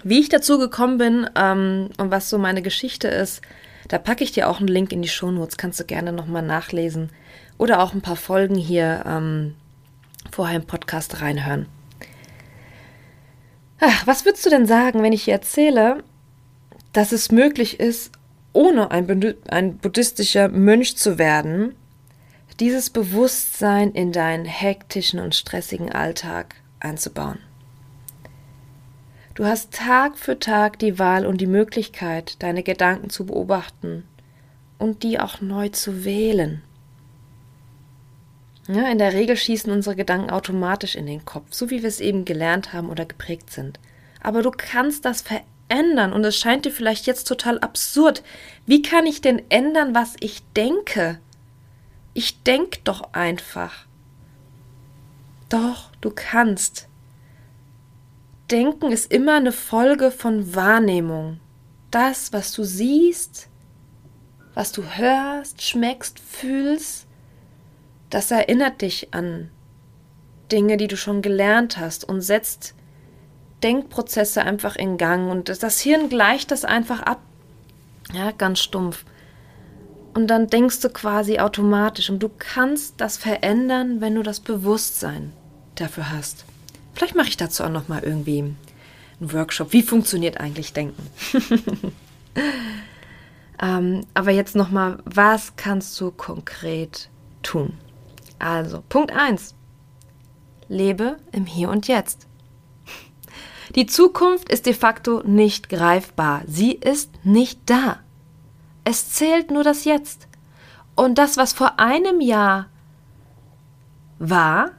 Wie 0.02 0.18
ich 0.18 0.28
dazu 0.28 0.58
gekommen 0.58 0.98
bin 0.98 1.30
ähm, 1.36 1.90
und 1.96 2.10
was 2.10 2.28
so 2.28 2.38
meine 2.38 2.62
Geschichte 2.62 3.06
ist, 3.06 3.40
da 3.88 3.98
packe 3.98 4.24
ich 4.24 4.32
dir 4.32 4.48
auch 4.48 4.58
einen 4.58 4.68
Link 4.68 4.92
in 4.92 5.02
die 5.02 5.08
Shownotes, 5.08 5.56
kannst 5.56 5.78
du 5.78 5.84
gerne 5.84 6.12
nochmal 6.12 6.42
nachlesen 6.42 7.10
oder 7.56 7.80
auch 7.80 7.94
ein 7.94 8.00
paar 8.00 8.16
Folgen 8.16 8.56
hier 8.56 9.04
ähm, 9.06 9.54
vorher 10.30 10.56
im 10.56 10.66
Podcast 10.66 11.20
reinhören. 11.20 11.66
Ach, 13.80 14.06
was 14.06 14.24
würdest 14.24 14.46
du 14.46 14.50
denn 14.50 14.66
sagen, 14.66 15.02
wenn 15.02 15.12
ich 15.12 15.24
dir 15.24 15.32
erzähle, 15.32 16.02
dass 16.92 17.12
es 17.12 17.30
möglich 17.32 17.80
ist, 17.80 18.12
ohne 18.52 18.90
ein, 18.90 19.34
ein 19.48 19.78
buddhistischer 19.78 20.48
Mönch 20.48 20.96
zu 20.96 21.18
werden, 21.18 21.74
dieses 22.60 22.90
Bewusstsein 22.90 23.92
in 23.92 24.12
deinen 24.12 24.44
hektischen 24.44 25.20
und 25.20 25.34
stressigen 25.34 25.90
Alltag 25.90 26.56
einzubauen. 26.80 27.38
Du 29.34 29.46
hast 29.46 29.72
Tag 29.72 30.18
für 30.18 30.38
Tag 30.38 30.78
die 30.78 30.98
Wahl 30.98 31.24
und 31.24 31.40
die 31.40 31.46
Möglichkeit, 31.46 32.42
deine 32.42 32.62
Gedanken 32.62 33.08
zu 33.08 33.24
beobachten 33.24 34.04
und 34.78 35.02
die 35.02 35.18
auch 35.18 35.40
neu 35.40 35.70
zu 35.70 36.04
wählen. 36.04 36.62
Ja, 38.68 38.90
in 38.90 38.98
der 38.98 39.14
Regel 39.14 39.36
schießen 39.36 39.72
unsere 39.72 39.96
Gedanken 39.96 40.30
automatisch 40.30 40.94
in 40.94 41.06
den 41.06 41.24
Kopf, 41.24 41.46
so 41.50 41.70
wie 41.70 41.82
wir 41.82 41.88
es 41.88 42.00
eben 42.00 42.24
gelernt 42.24 42.72
haben 42.72 42.90
oder 42.90 43.06
geprägt 43.06 43.50
sind. 43.50 43.80
Aber 44.20 44.42
du 44.42 44.50
kannst 44.50 45.04
das 45.04 45.22
verändern 45.22 45.48
und 46.12 46.24
es 46.24 46.36
scheint 46.36 46.64
dir 46.64 46.70
vielleicht 46.70 47.06
jetzt 47.06 47.24
total 47.24 47.58
absurd. 47.60 48.22
Wie 48.66 48.82
kann 48.82 49.06
ich 49.06 49.20
denn 49.20 49.42
ändern, 49.48 49.94
was 49.94 50.14
ich 50.20 50.42
denke? 50.56 51.18
Ich 52.14 52.42
denk 52.42 52.84
doch 52.84 53.12
einfach. 53.12 53.86
Doch, 55.48 55.90
du 56.00 56.10
kannst. 56.10 56.88
Denken 58.50 58.92
ist 58.92 59.10
immer 59.10 59.36
eine 59.36 59.52
Folge 59.52 60.10
von 60.10 60.54
Wahrnehmung. 60.54 61.40
Das, 61.90 62.32
was 62.32 62.52
du 62.52 62.64
siehst, 62.64 63.48
was 64.54 64.72
du 64.72 64.82
hörst, 64.82 65.62
schmeckst, 65.62 66.18
fühlst, 66.18 67.06
das 68.10 68.30
erinnert 68.30 68.82
dich 68.82 69.14
an 69.14 69.50
Dinge, 70.50 70.76
die 70.76 70.88
du 70.88 70.98
schon 70.98 71.22
gelernt 71.22 71.78
hast 71.78 72.06
und 72.06 72.20
setzt 72.20 72.74
Denkprozesse 73.62 74.42
einfach 74.42 74.76
in 74.76 74.98
Gang 74.98 75.30
und 75.30 75.48
das 75.62 75.80
Hirn 75.80 76.08
gleicht 76.08 76.50
das 76.50 76.64
einfach 76.64 77.00
ab. 77.00 77.20
Ja, 78.12 78.30
ganz 78.32 78.60
stumpf. 78.60 79.04
Und 80.14 80.26
dann 80.26 80.48
denkst 80.48 80.80
du 80.80 80.90
quasi 80.90 81.38
automatisch 81.38 82.10
und 82.10 82.22
du 82.22 82.28
kannst 82.28 83.00
das 83.00 83.16
verändern, 83.16 84.00
wenn 84.00 84.14
du 84.14 84.22
das 84.22 84.40
Bewusstsein 84.40 85.32
dafür 85.76 86.10
hast. 86.10 86.44
Vielleicht 86.94 87.14
mache 87.14 87.28
ich 87.28 87.38
dazu 87.38 87.64
auch 87.64 87.70
noch 87.70 87.88
mal 87.88 88.02
irgendwie 88.02 88.40
einen 88.40 88.58
Workshop. 89.20 89.72
Wie 89.72 89.82
funktioniert 89.82 90.38
eigentlich 90.38 90.74
Denken? 90.74 91.06
ähm, 93.62 94.02
aber 94.12 94.32
jetzt 94.32 94.54
noch 94.54 94.70
mal, 94.70 94.98
was 95.06 95.56
kannst 95.56 95.98
du 95.98 96.10
konkret 96.10 97.08
tun? 97.42 97.78
Also, 98.38 98.82
Punkt 98.88 99.12
1. 99.12 99.54
Lebe 100.68 101.16
im 101.32 101.46
Hier 101.46 101.70
und 101.70 101.88
Jetzt. 101.88 102.26
Die 103.74 103.86
Zukunft 103.86 104.48
ist 104.50 104.66
de 104.66 104.74
facto 104.74 105.22
nicht 105.24 105.68
greifbar. 105.68 106.42
Sie 106.46 106.72
ist 106.72 107.10
nicht 107.24 107.60
da. 107.66 108.00
Es 108.84 109.10
zählt 109.10 109.50
nur 109.50 109.64
das 109.64 109.84
Jetzt. 109.84 110.28
Und 110.94 111.16
das, 111.16 111.36
was 111.36 111.52
vor 111.52 111.78
einem 111.78 112.20
Jahr 112.20 112.66
war, 114.18 114.70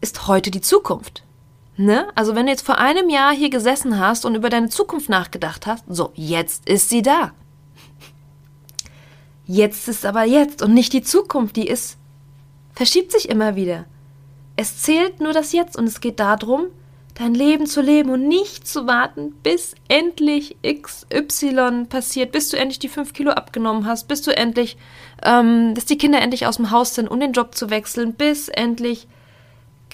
ist 0.00 0.26
heute 0.28 0.50
die 0.50 0.60
Zukunft. 0.60 1.24
Ne? 1.76 2.08
Also 2.14 2.34
wenn 2.34 2.46
du 2.46 2.52
jetzt 2.52 2.66
vor 2.66 2.78
einem 2.78 3.08
Jahr 3.08 3.32
hier 3.32 3.50
gesessen 3.50 3.98
hast 3.98 4.24
und 4.24 4.34
über 4.34 4.50
deine 4.50 4.68
Zukunft 4.68 5.08
nachgedacht 5.08 5.66
hast, 5.66 5.84
so, 5.88 6.12
jetzt 6.14 6.68
ist 6.68 6.88
sie 6.88 7.02
da. 7.02 7.32
Jetzt 9.46 9.88
ist 9.88 10.04
aber 10.04 10.24
jetzt 10.24 10.60
und 10.60 10.74
nicht 10.74 10.92
die 10.92 11.02
Zukunft, 11.02 11.56
die 11.56 11.66
ist, 11.66 11.96
verschiebt 12.74 13.12
sich 13.12 13.28
immer 13.28 13.56
wieder. 13.56 13.86
Es 14.56 14.82
zählt 14.82 15.20
nur 15.20 15.32
das 15.32 15.52
Jetzt 15.52 15.76
und 15.76 15.84
es 15.84 16.00
geht 16.00 16.20
darum, 16.20 16.66
dein 17.18 17.34
Leben 17.34 17.66
zu 17.66 17.82
leben 17.82 18.10
und 18.10 18.28
nicht 18.28 18.66
zu 18.66 18.86
warten, 18.86 19.32
bis 19.42 19.74
endlich 19.88 20.56
XY 20.62 21.86
passiert, 21.88 22.30
bis 22.30 22.48
du 22.48 22.56
endlich 22.56 22.78
die 22.78 22.88
fünf 22.88 23.12
Kilo 23.12 23.32
abgenommen 23.32 23.86
hast, 23.86 24.06
bis 24.06 24.22
du 24.22 24.34
endlich, 24.34 24.76
ähm, 25.24 25.74
dass 25.74 25.84
die 25.84 25.98
Kinder 25.98 26.20
endlich 26.20 26.46
aus 26.46 26.56
dem 26.56 26.70
Haus 26.70 26.94
sind, 26.94 27.08
um 27.08 27.18
den 27.18 27.32
Job 27.32 27.56
zu 27.56 27.70
wechseln, 27.70 28.14
bis 28.14 28.48
endlich, 28.48 29.08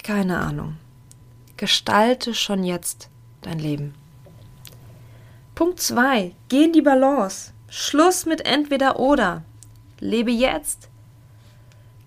keine 0.03 0.37
Ahnung. 0.37 0.77
Gestalte 1.57 2.35
schon 2.35 2.63
jetzt 2.63 3.09
dein 3.41 3.57
Leben. 3.57 3.95
Punkt 5.55 5.79
2. 5.79 6.31
Geh 6.49 6.65
in 6.65 6.73
die 6.73 6.81
Balance. 6.81 7.53
Schluss 7.69 8.25
mit 8.25 8.45
entweder 8.45 8.99
oder. 8.99 9.43
Lebe 9.99 10.31
jetzt. 10.31 10.89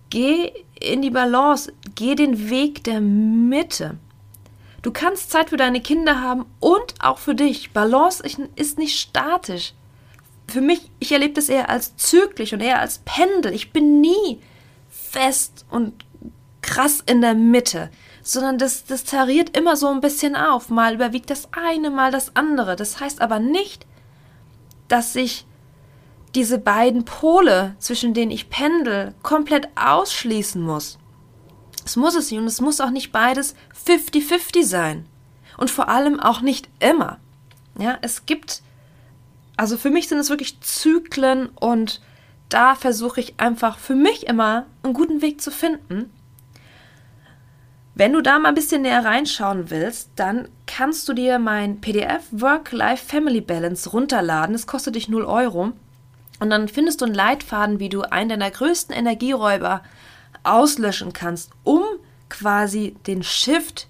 Geh 0.09 0.53
in 0.79 1.01
die 1.01 1.09
Balance. 1.09 1.73
Geh 1.95 2.15
den 2.15 2.49
Weg 2.49 2.83
der 2.83 3.01
Mitte. 3.01 3.97
Du 4.81 4.91
kannst 4.91 5.31
Zeit 5.31 5.49
für 5.49 5.57
deine 5.57 5.81
Kinder 5.81 6.21
haben 6.21 6.45
und 6.59 6.95
auch 6.99 7.17
für 7.17 7.35
dich. 7.35 7.71
Balance 7.71 8.23
ist 8.55 8.77
nicht 8.77 8.99
statisch. 8.99 9.73
Für 10.47 10.61
mich, 10.61 10.89
ich 10.99 11.11
erlebe 11.11 11.33
das 11.33 11.49
eher 11.49 11.69
als 11.69 11.95
zyklisch 11.97 12.53
und 12.53 12.61
eher 12.61 12.79
als 12.79 12.99
Pendel. 12.99 13.53
Ich 13.53 13.71
bin 13.71 14.01
nie 14.01 14.39
fest 14.89 15.65
und 15.69 16.05
krass 16.61 17.03
in 17.05 17.21
der 17.21 17.33
Mitte, 17.33 17.89
sondern 18.23 18.57
das, 18.57 18.85
das 18.85 19.03
tariert 19.03 19.55
immer 19.57 19.75
so 19.75 19.87
ein 19.87 20.01
bisschen 20.01 20.35
auf. 20.35 20.69
Mal 20.69 20.95
überwiegt 20.95 21.29
das 21.29 21.49
eine, 21.51 21.89
mal 21.89 22.11
das 22.11 22.35
andere. 22.35 22.75
Das 22.75 22.99
heißt 22.99 23.21
aber 23.21 23.39
nicht, 23.39 23.85
dass 24.87 25.15
ich 25.15 25.45
diese 26.35 26.57
beiden 26.57 27.05
Pole, 27.05 27.75
zwischen 27.79 28.13
denen 28.13 28.31
ich 28.31 28.49
pendel, 28.49 29.13
komplett 29.23 29.67
ausschließen 29.75 30.61
muss. 30.61 30.99
Es 31.89 31.95
muss 31.95 32.13
es 32.13 32.29
nicht 32.29 32.39
und 32.39 32.45
es 32.45 32.61
muss 32.61 32.81
auch 32.81 32.91
nicht 32.91 33.11
beides 33.11 33.55
50-50 33.87 34.63
sein. 34.63 35.07
Und 35.57 35.71
vor 35.71 35.89
allem 35.89 36.19
auch 36.19 36.41
nicht 36.41 36.69
immer. 36.79 37.17
Ja, 37.79 37.97
es 38.03 38.27
gibt, 38.27 38.61
also 39.57 39.75
für 39.75 39.89
mich 39.89 40.07
sind 40.07 40.19
es 40.19 40.29
wirklich 40.29 40.61
Zyklen 40.61 41.49
und 41.59 41.99
da 42.47 42.75
versuche 42.75 43.19
ich 43.21 43.39
einfach 43.39 43.79
für 43.79 43.95
mich 43.95 44.27
immer 44.27 44.67
einen 44.83 44.93
guten 44.93 45.23
Weg 45.23 45.41
zu 45.41 45.49
finden. 45.49 46.13
Wenn 47.95 48.13
du 48.13 48.21
da 48.21 48.37
mal 48.37 48.49
ein 48.49 48.55
bisschen 48.55 48.83
näher 48.83 49.03
reinschauen 49.03 49.71
willst, 49.71 50.11
dann 50.15 50.47
kannst 50.67 51.09
du 51.09 51.13
dir 51.13 51.39
mein 51.39 51.81
PDF 51.81 52.21
Work-Life-Family 52.29 53.41
Balance 53.41 53.89
runterladen. 53.89 54.53
Es 54.53 54.67
kostet 54.67 54.93
dich 54.93 55.09
0 55.09 55.25
Euro. 55.25 55.71
Und 56.39 56.51
dann 56.51 56.67
findest 56.67 57.01
du 57.01 57.05
einen 57.05 57.15
Leitfaden, 57.15 57.79
wie 57.79 57.89
du 57.89 58.03
einen 58.03 58.29
deiner 58.29 58.51
größten 58.51 58.95
Energieräuber 58.95 59.81
auslöschen 60.43 61.13
kannst, 61.13 61.51
um 61.63 61.83
quasi 62.29 62.95
den 63.07 63.23
Shift 63.23 63.87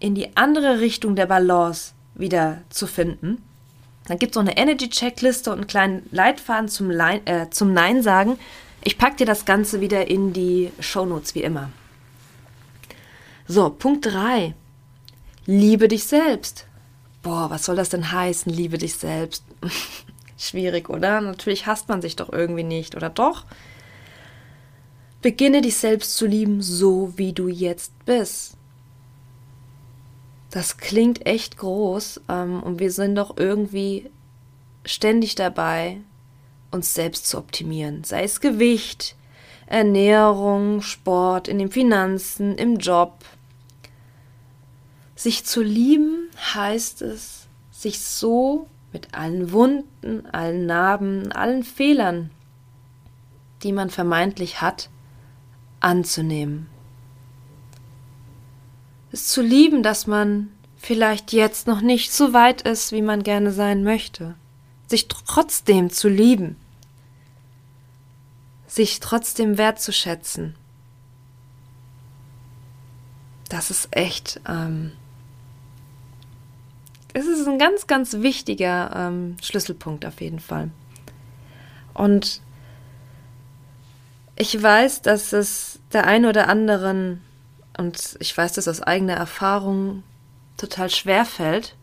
in 0.00 0.14
die 0.14 0.36
andere 0.36 0.80
Richtung 0.80 1.16
der 1.16 1.26
Balance 1.26 1.92
wieder 2.14 2.62
zu 2.70 2.86
finden. 2.86 3.42
Dann 4.06 4.18
gibt 4.18 4.32
es 4.32 4.36
noch 4.36 4.42
eine 4.42 4.56
Energy-Checkliste 4.56 5.50
und 5.50 5.58
einen 5.58 5.66
kleinen 5.66 6.08
Leitfaden 6.10 6.68
zum, 6.68 6.90
Line, 6.90 7.20
äh, 7.26 7.50
zum 7.50 7.72
Nein 7.72 8.02
sagen. 8.02 8.38
Ich 8.82 8.96
packe 8.96 9.16
dir 9.16 9.26
das 9.26 9.44
Ganze 9.44 9.80
wieder 9.80 10.08
in 10.08 10.32
die 10.32 10.70
Shownotes 10.80 11.34
wie 11.34 11.42
immer. 11.42 11.70
So, 13.46 13.70
Punkt 13.70 14.06
3. 14.06 14.54
Liebe 15.46 15.88
dich 15.88 16.04
selbst. 16.04 16.66
Boah, 17.22 17.50
was 17.50 17.64
soll 17.64 17.76
das 17.76 17.88
denn 17.88 18.12
heißen, 18.12 18.52
liebe 18.52 18.78
dich 18.78 18.94
selbst? 18.94 19.44
Schwierig, 20.38 20.88
oder? 20.88 21.20
Natürlich 21.20 21.66
hasst 21.66 21.88
man 21.88 22.00
sich 22.00 22.16
doch 22.16 22.32
irgendwie 22.32 22.62
nicht, 22.62 22.94
oder 22.94 23.10
doch? 23.10 23.44
Beginne 25.20 25.62
dich 25.62 25.76
selbst 25.76 26.16
zu 26.16 26.26
lieben, 26.26 26.62
so 26.62 27.12
wie 27.16 27.32
du 27.32 27.48
jetzt 27.48 27.92
bist. 28.04 28.56
Das 30.50 30.78
klingt 30.78 31.26
echt 31.26 31.58
groß 31.58 32.22
ähm, 32.28 32.62
und 32.62 32.78
wir 32.78 32.90
sind 32.90 33.16
doch 33.16 33.36
irgendwie 33.36 34.10
ständig 34.84 35.34
dabei, 35.34 35.98
uns 36.70 36.94
selbst 36.94 37.26
zu 37.26 37.38
optimieren. 37.38 38.04
Sei 38.04 38.22
es 38.22 38.40
Gewicht, 38.40 39.16
Ernährung, 39.66 40.80
Sport, 40.80 41.48
in 41.48 41.58
den 41.58 41.70
Finanzen, 41.70 42.56
im 42.56 42.78
Job, 42.78 43.24
sich 45.14 45.44
zu 45.44 45.62
lieben 45.62 46.30
heißt 46.54 47.02
es, 47.02 47.48
sich 47.70 48.00
so 48.00 48.68
mit 48.92 49.14
allen 49.14 49.52
Wunden, 49.52 50.26
allen 50.26 50.66
Narben, 50.66 51.32
allen 51.32 51.64
Fehlern, 51.64 52.30
die 53.62 53.72
man 53.72 53.90
vermeintlich 53.90 54.62
hat, 54.62 54.88
anzunehmen. 55.80 56.68
Es 59.10 59.26
zu 59.26 59.42
lieben, 59.42 59.82
dass 59.82 60.06
man 60.06 60.50
vielleicht 60.76 61.32
jetzt 61.32 61.66
noch 61.66 61.80
nicht 61.80 62.12
so 62.12 62.32
weit 62.32 62.62
ist, 62.62 62.92
wie 62.92 63.02
man 63.02 63.22
gerne 63.22 63.52
sein 63.52 63.82
möchte. 63.82 64.34
Sich 64.86 65.08
trotzdem 65.08 65.90
zu 65.90 66.08
lieben. 66.08 66.56
Sich 68.66 69.00
trotzdem 69.00 69.58
wertzuschätzen. 69.58 70.54
Das 73.48 73.70
ist 73.70 73.88
echt 73.92 74.40
ähm, 74.46 74.92
es 77.18 77.26
ist 77.26 77.48
ein 77.48 77.58
ganz, 77.58 77.86
ganz 77.86 78.14
wichtiger 78.18 78.90
ähm, 78.94 79.36
Schlüsselpunkt 79.42 80.04
auf 80.04 80.20
jeden 80.20 80.40
Fall. 80.40 80.70
Und 81.94 82.40
ich 84.38 84.60
weiß, 84.60 85.02
dass 85.02 85.32
es 85.32 85.80
der 85.92 86.06
einen 86.06 86.26
oder 86.26 86.48
anderen, 86.48 87.22
und 87.76 88.16
ich 88.20 88.36
weiß 88.36 88.52
das 88.52 88.68
aus 88.68 88.80
eigener 88.80 89.14
Erfahrung, 89.14 90.04
total 90.56 90.90
schwer 90.90 91.24
fällt. 91.24 91.74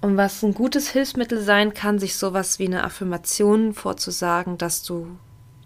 Und 0.00 0.16
was 0.16 0.42
ein 0.44 0.54
gutes 0.54 0.88
Hilfsmittel 0.90 1.40
sein 1.40 1.74
kann, 1.74 1.98
sich 1.98 2.16
sowas 2.16 2.60
wie 2.60 2.66
eine 2.66 2.84
Affirmation 2.84 3.74
vorzusagen, 3.74 4.56
dass 4.56 4.84
du 4.84 5.18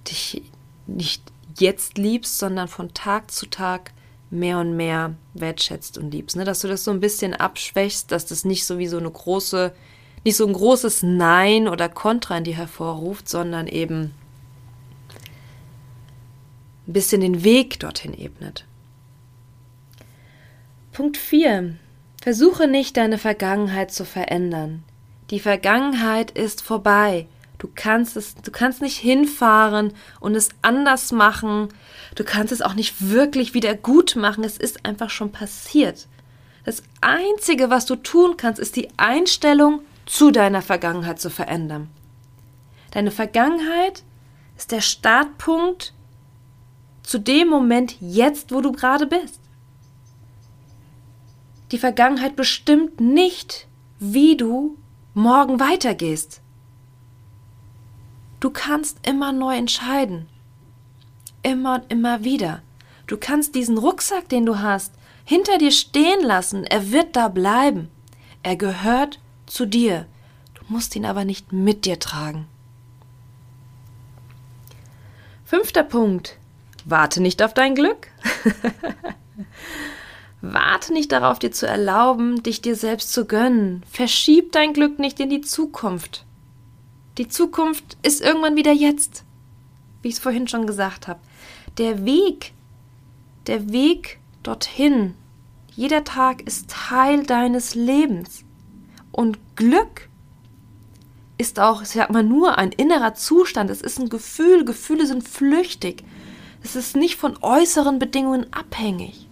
dich 0.08 0.42
nicht 0.86 1.22
jetzt 1.58 1.98
liebst, 1.98 2.38
sondern 2.38 2.68
von 2.68 2.94
Tag 2.94 3.30
zu 3.30 3.46
Tag 3.46 3.92
mehr 4.30 4.58
und 4.58 4.76
mehr 4.76 5.14
wertschätzt 5.34 5.98
und 5.98 6.10
liebst. 6.10 6.36
Ne? 6.36 6.44
Dass 6.44 6.60
du 6.60 6.68
das 6.68 6.84
so 6.84 6.90
ein 6.90 7.00
bisschen 7.00 7.34
abschwächst, 7.34 8.12
dass 8.12 8.24
das 8.24 8.46
nicht 8.46 8.64
so 8.64 8.78
wie 8.78 8.86
so 8.86 8.96
eine 8.96 9.10
große, 9.10 9.74
nicht 10.24 10.36
so 10.36 10.46
ein 10.46 10.52
großes 10.52 11.02
Nein 11.02 11.68
oder 11.68 11.88
Kontra 11.88 12.36
in 12.36 12.44
dir 12.44 12.56
hervorruft, 12.56 13.28
sondern 13.28 13.66
eben 13.66 14.14
ein 16.86 16.92
bisschen 16.92 17.20
den 17.20 17.44
Weg 17.44 17.80
dorthin 17.80 18.14
ebnet. 18.14 18.66
Punkt 20.92 21.16
4. 21.16 21.76
Versuche 22.20 22.66
nicht, 22.66 22.96
deine 22.96 23.16
Vergangenheit 23.16 23.92
zu 23.92 24.04
verändern. 24.04 24.82
Die 25.30 25.40
Vergangenheit 25.40 26.32
ist 26.32 26.60
vorbei. 26.62 27.26
Du 27.58 27.68
kannst 27.74 28.16
es, 28.16 28.34
du 28.34 28.50
kannst 28.50 28.82
nicht 28.82 28.96
hinfahren 28.96 29.92
und 30.18 30.34
es 30.34 30.48
anders 30.60 31.12
machen. 31.12 31.68
Du 32.14 32.24
kannst 32.24 32.52
es 32.52 32.62
auch 32.62 32.74
nicht 32.74 33.10
wirklich 33.10 33.54
wieder 33.54 33.74
gut 33.74 34.16
machen. 34.16 34.44
Es 34.44 34.58
ist 34.58 34.84
einfach 34.84 35.10
schon 35.10 35.30
passiert. 35.30 36.08
Das 36.64 36.82
einzige, 37.00 37.70
was 37.70 37.86
du 37.86 37.96
tun 37.96 38.36
kannst, 38.36 38.60
ist 38.60 38.76
die 38.76 38.88
Einstellung 38.96 39.80
zu 40.06 40.30
deiner 40.30 40.62
Vergangenheit 40.62 41.20
zu 41.20 41.30
verändern. 41.30 41.90
Deine 42.90 43.10
Vergangenheit 43.10 44.02
ist 44.56 44.72
der 44.72 44.80
Startpunkt 44.80 45.94
zu 47.02 47.18
dem 47.18 47.48
Moment 47.48 47.96
jetzt, 48.00 48.52
wo 48.52 48.60
du 48.60 48.72
gerade 48.72 49.06
bist. 49.06 49.40
Die 51.70 51.78
Vergangenheit 51.78 52.36
bestimmt 52.36 53.00
nicht, 53.00 53.68
wie 53.98 54.36
du 54.36 54.76
morgen 55.14 55.60
weitergehst. 55.60 56.40
Du 58.40 58.50
kannst 58.50 59.06
immer 59.06 59.32
neu 59.32 59.56
entscheiden. 59.56 60.28
Immer 61.42 61.74
und 61.76 61.92
immer 61.92 62.24
wieder. 62.24 62.62
Du 63.06 63.16
kannst 63.16 63.54
diesen 63.54 63.78
Rucksack, 63.78 64.28
den 64.28 64.46
du 64.46 64.58
hast, 64.58 64.92
hinter 65.24 65.58
dir 65.58 65.70
stehen 65.70 66.22
lassen. 66.22 66.64
Er 66.64 66.90
wird 66.90 67.16
da 67.16 67.28
bleiben. 67.28 67.88
Er 68.42 68.56
gehört 68.56 69.20
zu 69.50 69.66
dir. 69.66 70.06
Du 70.54 70.62
musst 70.68 70.96
ihn 70.96 71.04
aber 71.04 71.24
nicht 71.24 71.52
mit 71.52 71.84
dir 71.84 71.98
tragen. 71.98 72.46
Fünfter 75.44 75.82
Punkt. 75.82 76.36
Warte 76.84 77.20
nicht 77.20 77.42
auf 77.42 77.54
dein 77.54 77.74
Glück. 77.74 78.08
Warte 80.40 80.92
nicht 80.92 81.12
darauf, 81.12 81.38
dir 81.38 81.50
zu 81.50 81.66
erlauben, 81.66 82.42
dich 82.42 82.62
dir 82.62 82.74
selbst 82.74 83.12
zu 83.12 83.26
gönnen. 83.26 83.82
Verschieb 83.90 84.52
dein 84.52 84.72
Glück 84.72 84.98
nicht 84.98 85.20
in 85.20 85.28
die 85.28 85.42
Zukunft. 85.42 86.24
Die 87.18 87.28
Zukunft 87.28 87.98
ist 88.02 88.22
irgendwann 88.22 88.56
wieder 88.56 88.72
jetzt, 88.72 89.24
wie 90.00 90.08
ich 90.08 90.14
es 90.14 90.20
vorhin 90.20 90.48
schon 90.48 90.66
gesagt 90.66 91.08
habe. 91.08 91.20
Der 91.76 92.06
Weg, 92.06 92.52
der 93.46 93.70
Weg 93.72 94.18
dorthin, 94.42 95.14
jeder 95.74 96.04
Tag 96.04 96.42
ist 96.42 96.70
Teil 96.70 97.24
deines 97.24 97.74
Lebens. 97.74 98.44
Und 99.20 99.54
Glück 99.54 100.08
ist 101.36 101.60
auch, 101.60 101.82
ich 101.82 101.88
sag 101.88 102.08
mal, 102.08 102.22
nur 102.22 102.56
ein 102.56 102.72
innerer 102.72 103.12
Zustand. 103.12 103.68
Es 103.68 103.82
ist 103.82 103.98
ein 103.98 104.08
Gefühl. 104.08 104.64
Gefühle 104.64 105.06
sind 105.06 105.28
flüchtig. 105.28 106.04
Es 106.62 106.74
ist 106.74 106.96
nicht 106.96 107.16
von 107.16 107.36
äußeren 107.42 107.98
Bedingungen 107.98 108.50
abhängig. 108.50 109.28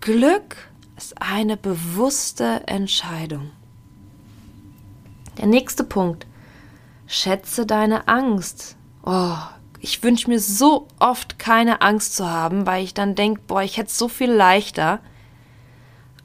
Glück 0.00 0.56
ist 0.96 1.22
eine 1.22 1.56
bewusste 1.56 2.66
Entscheidung. 2.66 3.52
Der 5.38 5.46
nächste 5.46 5.84
Punkt. 5.84 6.26
Schätze 7.06 7.64
deine 7.64 8.08
Angst. 8.08 8.76
Oh, 9.04 9.36
ich 9.78 10.02
wünsche 10.02 10.28
mir 10.28 10.40
so 10.40 10.88
oft 10.98 11.38
keine 11.38 11.80
Angst 11.80 12.16
zu 12.16 12.28
haben, 12.28 12.66
weil 12.66 12.82
ich 12.82 12.92
dann 12.92 13.14
denke, 13.14 13.40
boah, 13.46 13.62
ich 13.62 13.76
hätte 13.76 13.90
es 13.90 13.98
so 13.98 14.08
viel 14.08 14.32
leichter. 14.32 14.98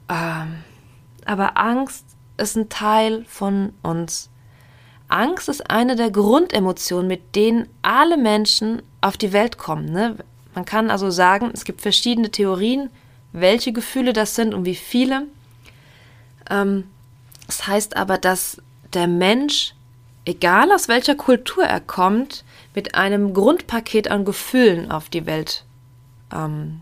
Ähm, 0.08 0.64
aber 1.24 1.56
Angst 1.56 2.06
ist 2.42 2.56
ein 2.56 2.68
Teil 2.68 3.24
von 3.28 3.72
uns. 3.82 4.28
Angst 5.08 5.48
ist 5.48 5.70
eine 5.70 5.96
der 5.96 6.10
Grundemotionen, 6.10 7.06
mit 7.06 7.36
denen 7.36 7.68
alle 7.82 8.16
Menschen 8.16 8.82
auf 9.00 9.16
die 9.16 9.32
Welt 9.32 9.58
kommen. 9.58 9.86
Ne? 9.86 10.16
Man 10.54 10.64
kann 10.64 10.90
also 10.90 11.10
sagen, 11.10 11.50
es 11.52 11.64
gibt 11.64 11.80
verschiedene 11.80 12.30
Theorien, 12.30 12.90
welche 13.32 13.72
Gefühle 13.72 14.12
das 14.12 14.34
sind 14.34 14.54
und 14.54 14.64
wie 14.64 14.74
viele. 14.74 15.26
Ähm, 16.50 16.84
das 17.46 17.66
heißt 17.66 17.96
aber, 17.96 18.18
dass 18.18 18.60
der 18.92 19.06
Mensch 19.06 19.74
egal 20.24 20.72
aus 20.72 20.88
welcher 20.88 21.14
Kultur 21.14 21.64
er 21.64 21.80
kommt, 21.80 22.44
mit 22.74 22.94
einem 22.94 23.34
Grundpaket 23.34 24.10
an 24.10 24.24
Gefühlen 24.24 24.90
auf 24.90 25.08
die 25.08 25.26
Welt, 25.26 25.64
ähm, 26.32 26.80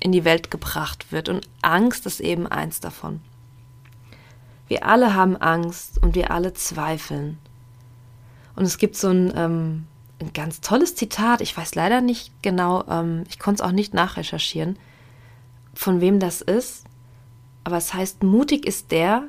in 0.00 0.12
die 0.12 0.24
Welt 0.24 0.50
gebracht 0.50 1.10
wird. 1.10 1.28
Und 1.28 1.48
Angst 1.62 2.06
ist 2.06 2.20
eben 2.20 2.46
eins 2.46 2.80
davon. 2.80 3.20
Wir 4.74 4.86
alle 4.86 5.14
haben 5.14 5.36
Angst 5.36 6.02
und 6.02 6.16
wir 6.16 6.32
alle 6.32 6.52
zweifeln. 6.52 7.38
Und 8.56 8.64
es 8.64 8.76
gibt 8.76 8.96
so 8.96 9.08
ein, 9.08 9.32
ähm, 9.36 9.86
ein 10.20 10.32
ganz 10.32 10.62
tolles 10.62 10.96
Zitat, 10.96 11.40
ich 11.40 11.56
weiß 11.56 11.76
leider 11.76 12.00
nicht 12.00 12.32
genau, 12.42 12.82
ähm, 12.88 13.22
ich 13.28 13.38
konnte 13.38 13.62
es 13.62 13.68
auch 13.68 13.70
nicht 13.70 13.94
nachrecherchieren, 13.94 14.76
von 15.74 16.00
wem 16.00 16.18
das 16.18 16.40
ist, 16.40 16.86
aber 17.62 17.76
es 17.76 17.94
heißt, 17.94 18.24
mutig 18.24 18.66
ist 18.66 18.90
der, 18.90 19.28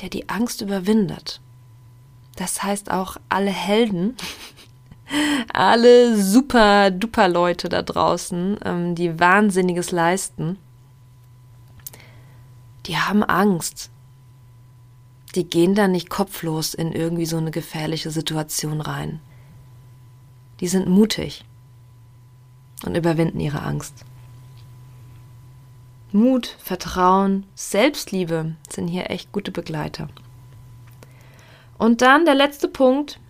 der 0.00 0.08
die 0.08 0.28
Angst 0.28 0.60
überwindet. 0.60 1.40
Das 2.34 2.64
heißt 2.64 2.90
auch 2.90 3.16
alle 3.28 3.52
Helden, 3.52 4.16
alle 5.52 6.20
super 6.20 6.90
duper 6.90 7.28
Leute 7.28 7.68
da 7.68 7.82
draußen, 7.82 8.58
ähm, 8.64 8.96
die 8.96 9.20
Wahnsinniges 9.20 9.92
leisten, 9.92 10.58
die 12.86 12.98
haben 12.98 13.22
Angst. 13.22 13.88
Die 15.34 15.44
gehen 15.44 15.74
da 15.74 15.86
nicht 15.86 16.10
kopflos 16.10 16.74
in 16.74 16.92
irgendwie 16.92 17.26
so 17.26 17.36
eine 17.36 17.50
gefährliche 17.50 18.10
Situation 18.10 18.80
rein. 18.80 19.20
Die 20.60 20.68
sind 20.68 20.88
mutig 20.88 21.44
und 22.84 22.96
überwinden 22.96 23.40
ihre 23.40 23.62
Angst. 23.62 24.04
Mut, 26.12 26.56
Vertrauen, 26.58 27.46
Selbstliebe 27.54 28.56
sind 28.68 28.88
hier 28.88 29.10
echt 29.10 29.30
gute 29.30 29.52
Begleiter. 29.52 30.08
Und 31.78 32.02
dann 32.02 32.24
der 32.24 32.34
letzte 32.34 32.68
Punkt. 32.68 33.20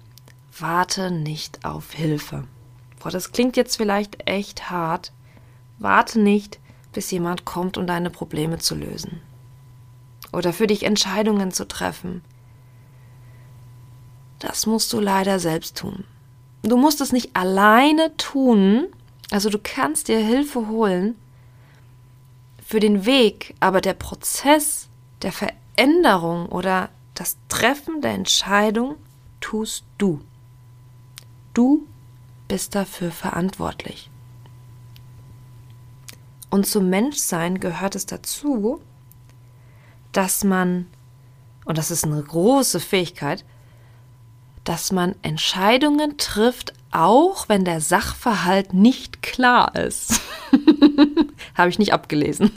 warte 0.59 1.11
nicht 1.11 1.65
auf 1.65 1.93
Hilfe. 1.93 2.45
Boah, 2.99 3.11
das 3.11 3.33
klingt 3.33 3.57
jetzt 3.57 3.77
vielleicht 3.77 4.29
echt 4.29 4.71
hart. 4.71 5.13
Warte 5.79 6.21
nicht, 6.21 6.59
bis 6.93 7.11
jemand 7.11 7.45
kommt, 7.45 7.79
um 7.79 7.87
deine 7.87 8.11
Probleme 8.11 8.59
zu 8.59 8.75
lösen. 8.75 9.21
Oder 10.33 10.53
für 10.53 10.67
dich 10.67 10.85
Entscheidungen 10.85 11.53
zu 11.53 11.67
treffen. 11.67 12.23
Das 14.39 14.67
musst 14.67 14.93
du 14.93 15.01
leider 15.01 15.39
selbst 15.39 15.77
tun. 15.77 16.05
Du 16.63 16.77
musst 16.77 17.01
es 17.01 17.13
nicht 17.13 17.35
alleine 17.35 18.17
tun, 18.17 18.87
also 19.31 19.49
du 19.49 19.59
kannst 19.59 20.09
dir 20.09 20.19
Hilfe 20.19 20.69
holen 20.69 21.17
für 22.65 22.81
den 22.81 23.07
Weg, 23.07 23.55
aber 23.61 23.81
der 23.81 23.95
Prozess 23.95 24.89
der 25.23 25.33
Veränderung 25.33 26.47
oder 26.47 26.91
das 27.15 27.37
Treffen 27.49 28.01
der 28.01 28.13
Entscheidung 28.13 28.97
tust 29.41 29.85
du. 29.99 30.21
Du 31.53 31.87
bist 32.49 32.75
dafür 32.75 33.11
verantwortlich. 33.11 34.11
Und 36.51 36.67
zum 36.67 36.89
Menschsein 36.91 37.61
gehört 37.61 37.95
es 37.95 38.07
dazu, 38.07 38.81
dass 40.13 40.45
man, 40.45 40.87
und 41.65 41.79
das 41.79 41.91
ist 41.91 42.05
eine 42.05 42.23
große 42.23 42.81
Fähigkeit, 42.81 43.45
dass 44.65 44.93
man 44.93 45.15
Entscheidungen 45.23 46.17
trifft, 46.19 46.75
auch 46.93 47.49
wenn 47.49 47.65
der 47.65 47.81
Sachverhalt 47.81 48.75
nicht 48.75 49.23
klar 49.23 49.75
ist. 49.77 50.21
Habe 51.55 51.71
ich 51.71 51.79
nicht 51.79 51.93
abgelesen. 51.93 52.51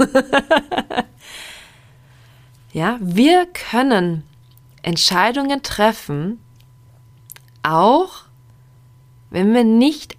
ja, 2.74 2.98
wir 3.00 3.46
können 3.46 4.24
Entscheidungen 4.82 5.62
treffen, 5.64 6.40
auch 7.62 8.26
wenn 9.30 9.54
wir 9.54 9.64
nicht 9.64 10.18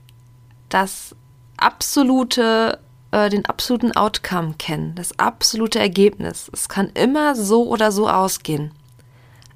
das 0.69 1.15
absolute, 1.57 2.81
äh, 3.15 3.31
den 3.31 3.47
absoluten 3.47 3.93
Outcome 3.93 4.55
kennen, 4.59 4.97
das 4.97 5.19
absolute 5.21 5.79
Ergebnis. 5.79 6.51
Es 6.53 6.69
kann 6.69 6.91
immer 6.95 7.37
so 7.37 7.69
oder 7.69 7.93
so 7.93 8.09
ausgehen. 8.09 8.73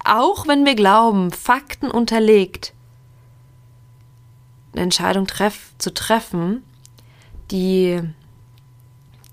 Auch 0.05 0.47
wenn 0.47 0.65
wir 0.65 0.77
glauben, 0.77 1.33
Fakten 1.33 1.91
unterlegt, 1.91 2.73
eine 4.73 4.83
Entscheidung 4.83 5.27
treff, 5.27 5.73
zu 5.79 5.93
treffen, 5.93 6.63
die 7.51 8.01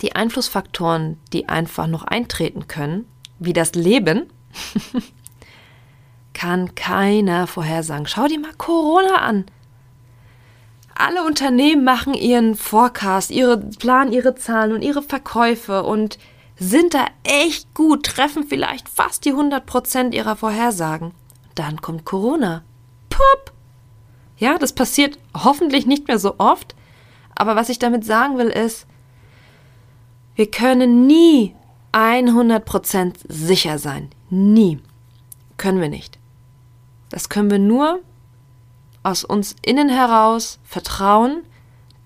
die 0.01 0.15
Einflussfaktoren, 0.15 1.19
die 1.31 1.47
einfach 1.47 1.85
noch 1.85 2.03
eintreten 2.03 2.67
können, 2.67 3.05
wie 3.38 3.53
das 3.53 3.75
Leben, 3.75 4.25
kann 6.33 6.73
keiner 6.73 7.45
vorhersagen. 7.45 8.07
Schau 8.07 8.27
dir 8.27 8.39
mal 8.39 8.53
Corona 8.57 9.17
an. 9.17 9.45
Alle 10.95 11.25
Unternehmen 11.25 11.84
machen 11.84 12.13
ihren 12.13 12.55
Forecast, 12.55 13.29
ihre 13.29 13.58
planen 13.58 14.13
ihre 14.13 14.36
Zahlen 14.36 14.71
und 14.71 14.81
ihre 14.81 15.01
Verkäufe 15.01 15.84
und 15.84 16.17
sind 16.58 16.93
da 16.93 17.05
echt 17.23 17.73
gut, 17.73 18.05
treffen 18.05 18.45
vielleicht 18.47 18.88
fast 18.88 19.25
die 19.25 19.34
100% 19.34 20.13
ihrer 20.13 20.38
Vorhersagen. 20.38 21.12
Dann 21.53 21.81
kommt 21.81 22.05
Corona. 22.05 22.63
Pup! 23.10 23.51
Ja, 24.38 24.58
das 24.58 24.71
passiert 24.71 25.19
hoffentlich 25.36 25.86
nicht 25.86 26.08
mehr 26.08 26.17
so 26.17 26.36
oft, 26.38 26.75
aber 27.36 27.58
was 27.58 27.69
ich 27.69 27.79
damit 27.79 28.05
sagen 28.05 28.38
will 28.38 28.47
ist, 28.47 28.88
wir 30.36 30.49
können 30.49 31.08
nie 31.08 31.55
100% 31.91 33.15
sicher 33.27 33.79
sein. 33.79 34.10
Nie. 34.29 34.79
Können 35.58 35.79
wir 35.79 35.89
nicht. 35.89 36.19
Das 37.10 37.29
können 37.29 37.49
wir 37.49 37.60
nur 37.60 37.99
aus 39.05 39.23
uns 39.23 39.55
innen 39.61 39.89
heraus 39.89 40.59
vertrauen, 40.63 41.43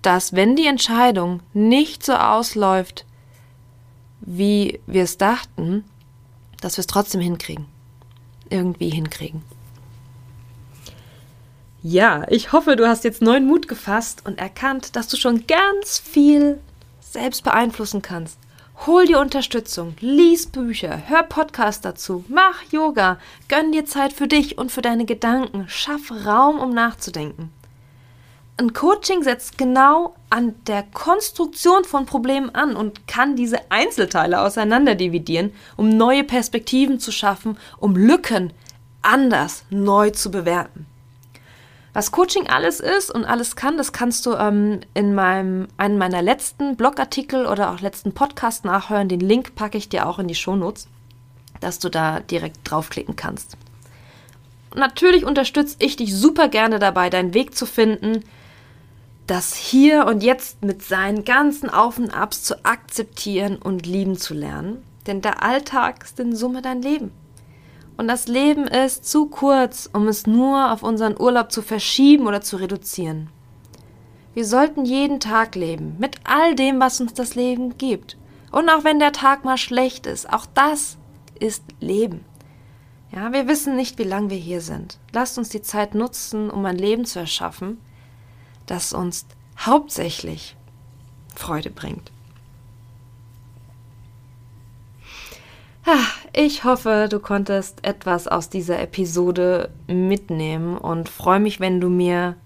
dass 0.02 0.34
wenn 0.34 0.54
die 0.54 0.66
Entscheidung 0.66 1.40
nicht 1.52 2.04
so 2.04 2.12
ausläuft, 2.12 3.06
wie 4.20 4.80
wir 4.86 5.04
es 5.04 5.16
dachten, 5.16 5.84
dass 6.60 6.76
wir 6.76 6.82
es 6.82 6.86
trotzdem 6.86 7.20
hinkriegen. 7.20 7.66
Irgendwie 8.50 8.90
hinkriegen. 8.90 9.42
Ja, 11.82 12.26
ich 12.28 12.52
hoffe, 12.52 12.76
du 12.76 12.86
hast 12.86 13.04
jetzt 13.04 13.22
neuen 13.22 13.46
Mut 13.46 13.66
gefasst 13.66 14.26
und 14.26 14.38
erkannt, 14.38 14.96
dass 14.96 15.08
du 15.08 15.16
schon 15.16 15.46
ganz 15.46 15.98
viel 15.98 16.60
selbst 17.00 17.42
beeinflussen 17.42 18.02
kannst. 18.02 18.38
Hol 18.86 19.04
dir 19.04 19.20
Unterstützung, 19.20 19.94
lies 20.00 20.46
Bücher, 20.46 21.02
hör 21.06 21.22
Podcasts 21.22 21.82
dazu, 21.82 22.24
mach 22.28 22.62
Yoga, 22.70 23.18
gönn 23.48 23.72
dir 23.72 23.84
Zeit 23.84 24.10
für 24.10 24.26
dich 24.26 24.56
und 24.56 24.72
für 24.72 24.80
deine 24.80 25.04
Gedanken, 25.04 25.66
schaff 25.68 26.10
Raum, 26.24 26.58
um 26.58 26.70
nachzudenken. 26.70 27.52
Ein 28.56 28.72
Coaching 28.72 29.22
setzt 29.22 29.58
genau 29.58 30.14
an 30.30 30.54
der 30.66 30.82
Konstruktion 30.82 31.84
von 31.84 32.06
Problemen 32.06 32.54
an 32.54 32.74
und 32.74 33.06
kann 33.06 33.36
diese 33.36 33.70
Einzelteile 33.70 34.40
auseinanderdividieren, 34.40 35.52
um 35.76 35.90
neue 35.90 36.24
Perspektiven 36.24 36.98
zu 36.98 37.12
schaffen, 37.12 37.58
um 37.80 37.96
Lücken 37.96 38.50
anders 39.02 39.64
neu 39.68 40.08
zu 40.08 40.30
bewerten. 40.30 40.86
Was 41.92 42.12
Coaching 42.12 42.46
alles 42.48 42.78
ist 42.78 43.10
und 43.12 43.24
alles 43.24 43.56
kann, 43.56 43.76
das 43.76 43.92
kannst 43.92 44.24
du 44.24 44.34
ähm, 44.34 44.80
in 44.94 45.14
meinem, 45.14 45.66
einem 45.76 45.98
meiner 45.98 46.22
letzten 46.22 46.76
Blogartikel 46.76 47.46
oder 47.46 47.72
auch 47.72 47.80
letzten 47.80 48.12
Podcast 48.12 48.64
nachhören. 48.64 49.08
Den 49.08 49.20
Link 49.20 49.56
packe 49.56 49.76
ich 49.76 49.88
dir 49.88 50.06
auch 50.06 50.20
in 50.20 50.28
die 50.28 50.36
Shownotes, 50.36 50.86
dass 51.60 51.80
du 51.80 51.88
da 51.88 52.20
direkt 52.20 52.58
draufklicken 52.64 53.16
kannst. 53.16 53.56
Natürlich 54.74 55.24
unterstütze 55.24 55.76
ich 55.80 55.96
dich 55.96 56.14
super 56.14 56.48
gerne 56.48 56.78
dabei, 56.78 57.10
deinen 57.10 57.34
Weg 57.34 57.56
zu 57.56 57.66
finden, 57.66 58.22
das 59.26 59.54
hier 59.54 60.06
und 60.06 60.22
jetzt 60.22 60.62
mit 60.62 60.82
seinen 60.82 61.24
ganzen 61.24 61.70
Auf 61.70 61.98
und 61.98 62.10
Abs 62.10 62.44
zu 62.44 62.64
akzeptieren 62.64 63.56
und 63.56 63.86
lieben 63.86 64.16
zu 64.16 64.34
lernen. 64.34 64.82
Denn 65.06 65.22
der 65.22 65.42
Alltag 65.42 66.04
ist 66.04 66.20
in 66.20 66.36
Summe 66.36 66.62
dein 66.62 66.82
Leben. 66.82 67.10
Und 67.96 68.08
das 68.08 68.28
Leben 68.28 68.66
ist 68.66 69.04
zu 69.04 69.26
kurz, 69.26 69.88
um 69.92 70.08
es 70.08 70.26
nur 70.26 70.72
auf 70.72 70.82
unseren 70.82 71.20
Urlaub 71.20 71.52
zu 71.52 71.62
verschieben 71.62 72.26
oder 72.26 72.40
zu 72.40 72.56
reduzieren. 72.56 73.30
Wir 74.32 74.44
sollten 74.44 74.84
jeden 74.84 75.20
Tag 75.20 75.54
leben, 75.54 75.96
mit 75.98 76.16
all 76.24 76.54
dem, 76.54 76.80
was 76.80 77.00
uns 77.00 77.12
das 77.14 77.34
Leben 77.34 77.76
gibt. 77.78 78.16
Und 78.52 78.68
auch 78.68 78.84
wenn 78.84 78.98
der 78.98 79.12
Tag 79.12 79.44
mal 79.44 79.58
schlecht 79.58 80.06
ist, 80.06 80.32
auch 80.32 80.46
das 80.54 80.96
ist 81.38 81.64
Leben. 81.80 82.24
Ja, 83.12 83.32
wir 83.32 83.48
wissen 83.48 83.74
nicht, 83.74 83.98
wie 83.98 84.04
lange 84.04 84.30
wir 84.30 84.36
hier 84.36 84.60
sind. 84.60 84.98
Lasst 85.12 85.36
uns 85.36 85.48
die 85.48 85.62
Zeit 85.62 85.94
nutzen, 85.94 86.48
um 86.48 86.64
ein 86.64 86.78
Leben 86.78 87.04
zu 87.04 87.18
erschaffen, 87.18 87.78
das 88.66 88.92
uns 88.92 89.26
hauptsächlich 89.58 90.56
Freude 91.34 91.70
bringt. 91.70 92.12
Ich 96.32 96.64
hoffe, 96.64 97.08
du 97.10 97.18
konntest 97.18 97.84
etwas 97.84 98.28
aus 98.28 98.48
dieser 98.48 98.80
Episode 98.80 99.70
mitnehmen 99.86 100.78
und 100.78 101.08
freue 101.08 101.40
mich, 101.40 101.60
wenn 101.60 101.80
du 101.80 101.88
mir 101.88 102.36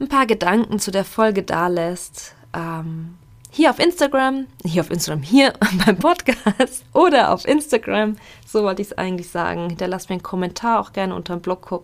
ein 0.00 0.08
paar 0.08 0.26
Gedanken 0.26 0.78
zu 0.78 0.90
der 0.90 1.04
Folge 1.04 1.42
dalässt. 1.42 2.34
Ähm, 2.52 3.16
hier 3.50 3.70
auf 3.70 3.78
Instagram, 3.78 4.46
hier 4.64 4.82
auf 4.82 4.90
Instagram, 4.90 5.22
hier 5.22 5.52
beim 5.84 5.96
Podcast 5.96 6.84
oder 6.92 7.32
auf 7.32 7.46
Instagram, 7.46 8.16
so 8.46 8.62
wollte 8.62 8.82
ich 8.82 8.88
es 8.88 8.98
eigentlich 8.98 9.28
sagen. 9.28 9.68
Hinterlass 9.68 10.08
mir 10.08 10.14
einen 10.14 10.22
Kommentar 10.22 10.80
auch 10.80 10.92
gerne 10.92 11.14
unter 11.14 11.36
dem 11.36 11.42
Blog 11.42 11.82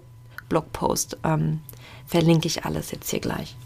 Blogpost. 0.49 1.19
Ähm, 1.25 1.61
verlinke 2.07 2.47
ich 2.47 2.65
alles 2.65 2.93
jetzt 2.93 3.11
hier 3.11 3.21
gleich. 3.21 3.57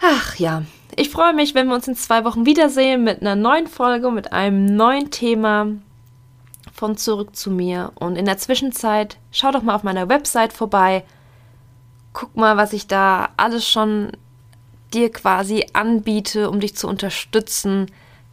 Ach 0.00 0.36
ja, 0.36 0.64
ich 0.96 1.10
freue 1.10 1.34
mich, 1.34 1.54
wenn 1.54 1.68
wir 1.68 1.74
uns 1.74 1.86
in 1.86 1.94
zwei 1.94 2.24
Wochen 2.24 2.46
wiedersehen 2.46 3.04
mit 3.04 3.20
einer 3.20 3.36
neuen 3.36 3.66
Folge, 3.66 4.10
mit 4.10 4.32
einem 4.32 4.64
neuen 4.64 5.10
Thema 5.10 5.66
von 6.72 6.96
Zurück 6.96 7.36
zu 7.36 7.50
mir. 7.50 7.92
Und 7.96 8.16
in 8.16 8.24
der 8.24 8.38
Zwischenzeit 8.38 9.18
schau 9.30 9.50
doch 9.50 9.62
mal 9.62 9.74
auf 9.74 9.82
meiner 9.82 10.08
Website 10.08 10.54
vorbei. 10.54 11.04
Guck 12.14 12.34
mal, 12.34 12.56
was 12.56 12.72
ich 12.72 12.86
da 12.86 13.28
alles 13.36 13.68
schon 13.68 14.12
dir 14.94 15.12
quasi 15.12 15.66
anbiete, 15.74 16.48
um 16.48 16.60
dich 16.60 16.76
zu 16.76 16.88
unterstützen, 16.88 17.90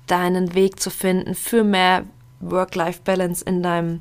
deinen 0.07 0.55
Weg 0.55 0.79
zu 0.79 0.89
finden 0.89 1.35
für 1.35 1.65
mehr 1.65 2.05
Work-Life-Balance 2.39 3.43
in 3.43 3.61
deinem 3.61 3.99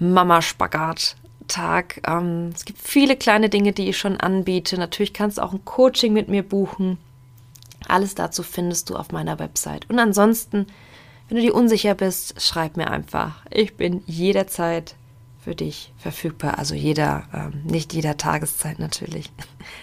Mama-Spagat-Tag. 0.00 2.02
Ähm, 2.08 2.50
es 2.54 2.64
gibt 2.64 2.80
viele 2.80 3.16
kleine 3.16 3.48
Dinge, 3.48 3.72
die 3.72 3.88
ich 3.88 3.98
schon 3.98 4.16
anbiete. 4.16 4.78
Natürlich 4.78 5.12
kannst 5.12 5.38
du 5.38 5.42
auch 5.42 5.52
ein 5.52 5.64
Coaching 5.64 6.12
mit 6.12 6.28
mir 6.28 6.42
buchen. 6.42 6.98
Alles 7.88 8.14
dazu 8.14 8.42
findest 8.42 8.90
du 8.90 8.96
auf 8.96 9.10
meiner 9.12 9.38
Website. 9.38 9.88
Und 9.90 9.98
ansonsten, 9.98 10.66
wenn 11.28 11.36
du 11.36 11.42
dir 11.42 11.54
unsicher 11.54 11.94
bist, 11.94 12.40
schreib 12.40 12.76
mir 12.76 12.90
einfach. 12.90 13.42
Ich 13.50 13.76
bin 13.76 14.02
jederzeit 14.06 14.94
für 15.42 15.54
dich 15.54 15.92
verfügbar. 15.96 16.58
Also 16.58 16.74
jeder, 16.74 17.24
ähm, 17.32 17.62
nicht 17.64 17.94
jeder 17.94 18.16
Tageszeit 18.16 18.78
natürlich. 18.78 19.30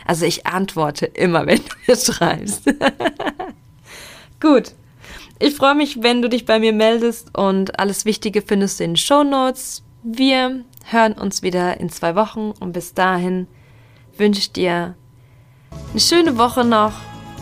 Also 0.08 0.26
ich 0.26 0.48
antworte 0.48 1.06
immer, 1.06 1.46
wenn 1.46 1.58
du 1.58 1.76
mir 1.88 1.96
schreibst. 1.96 2.64
Gut. 4.40 4.74
Ich 5.38 5.56
freue 5.56 5.76
mich, 5.76 6.02
wenn 6.02 6.22
du 6.22 6.30
dich 6.30 6.46
bei 6.46 6.60
mir 6.60 6.74
meldest 6.74 7.38
und 7.38 7.80
alles 7.80 8.06
Wichtige 8.06 8.42
findest 8.42 8.80
du 8.80 8.84
in 8.84 8.92
den 8.92 8.98
Show 8.98 9.24
Notes. 9.24 9.84
Wir 10.02 10.64
hören 10.86 11.14
uns 11.14 11.42
wieder 11.42 11.80
in 11.80 11.90
zwei 11.90 12.16
Wochen 12.16 12.52
und 12.60 12.72
bis 12.72 12.94
dahin 12.94 13.48
wünsche 14.18 14.40
ich 14.40 14.52
dir 14.52 14.96
eine 15.92 16.00
schöne 16.00 16.38
Woche 16.38 16.64
noch, 16.64 16.94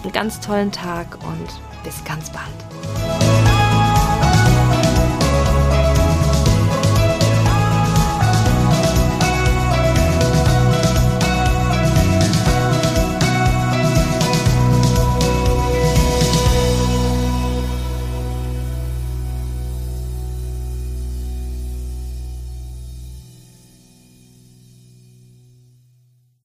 einen 0.03 0.11
ganz 0.11 0.39
tollen 0.39 0.71
Tag 0.71 1.17
und 1.23 1.47
bis 1.83 2.03
ganz 2.03 2.29
bald. 2.29 2.72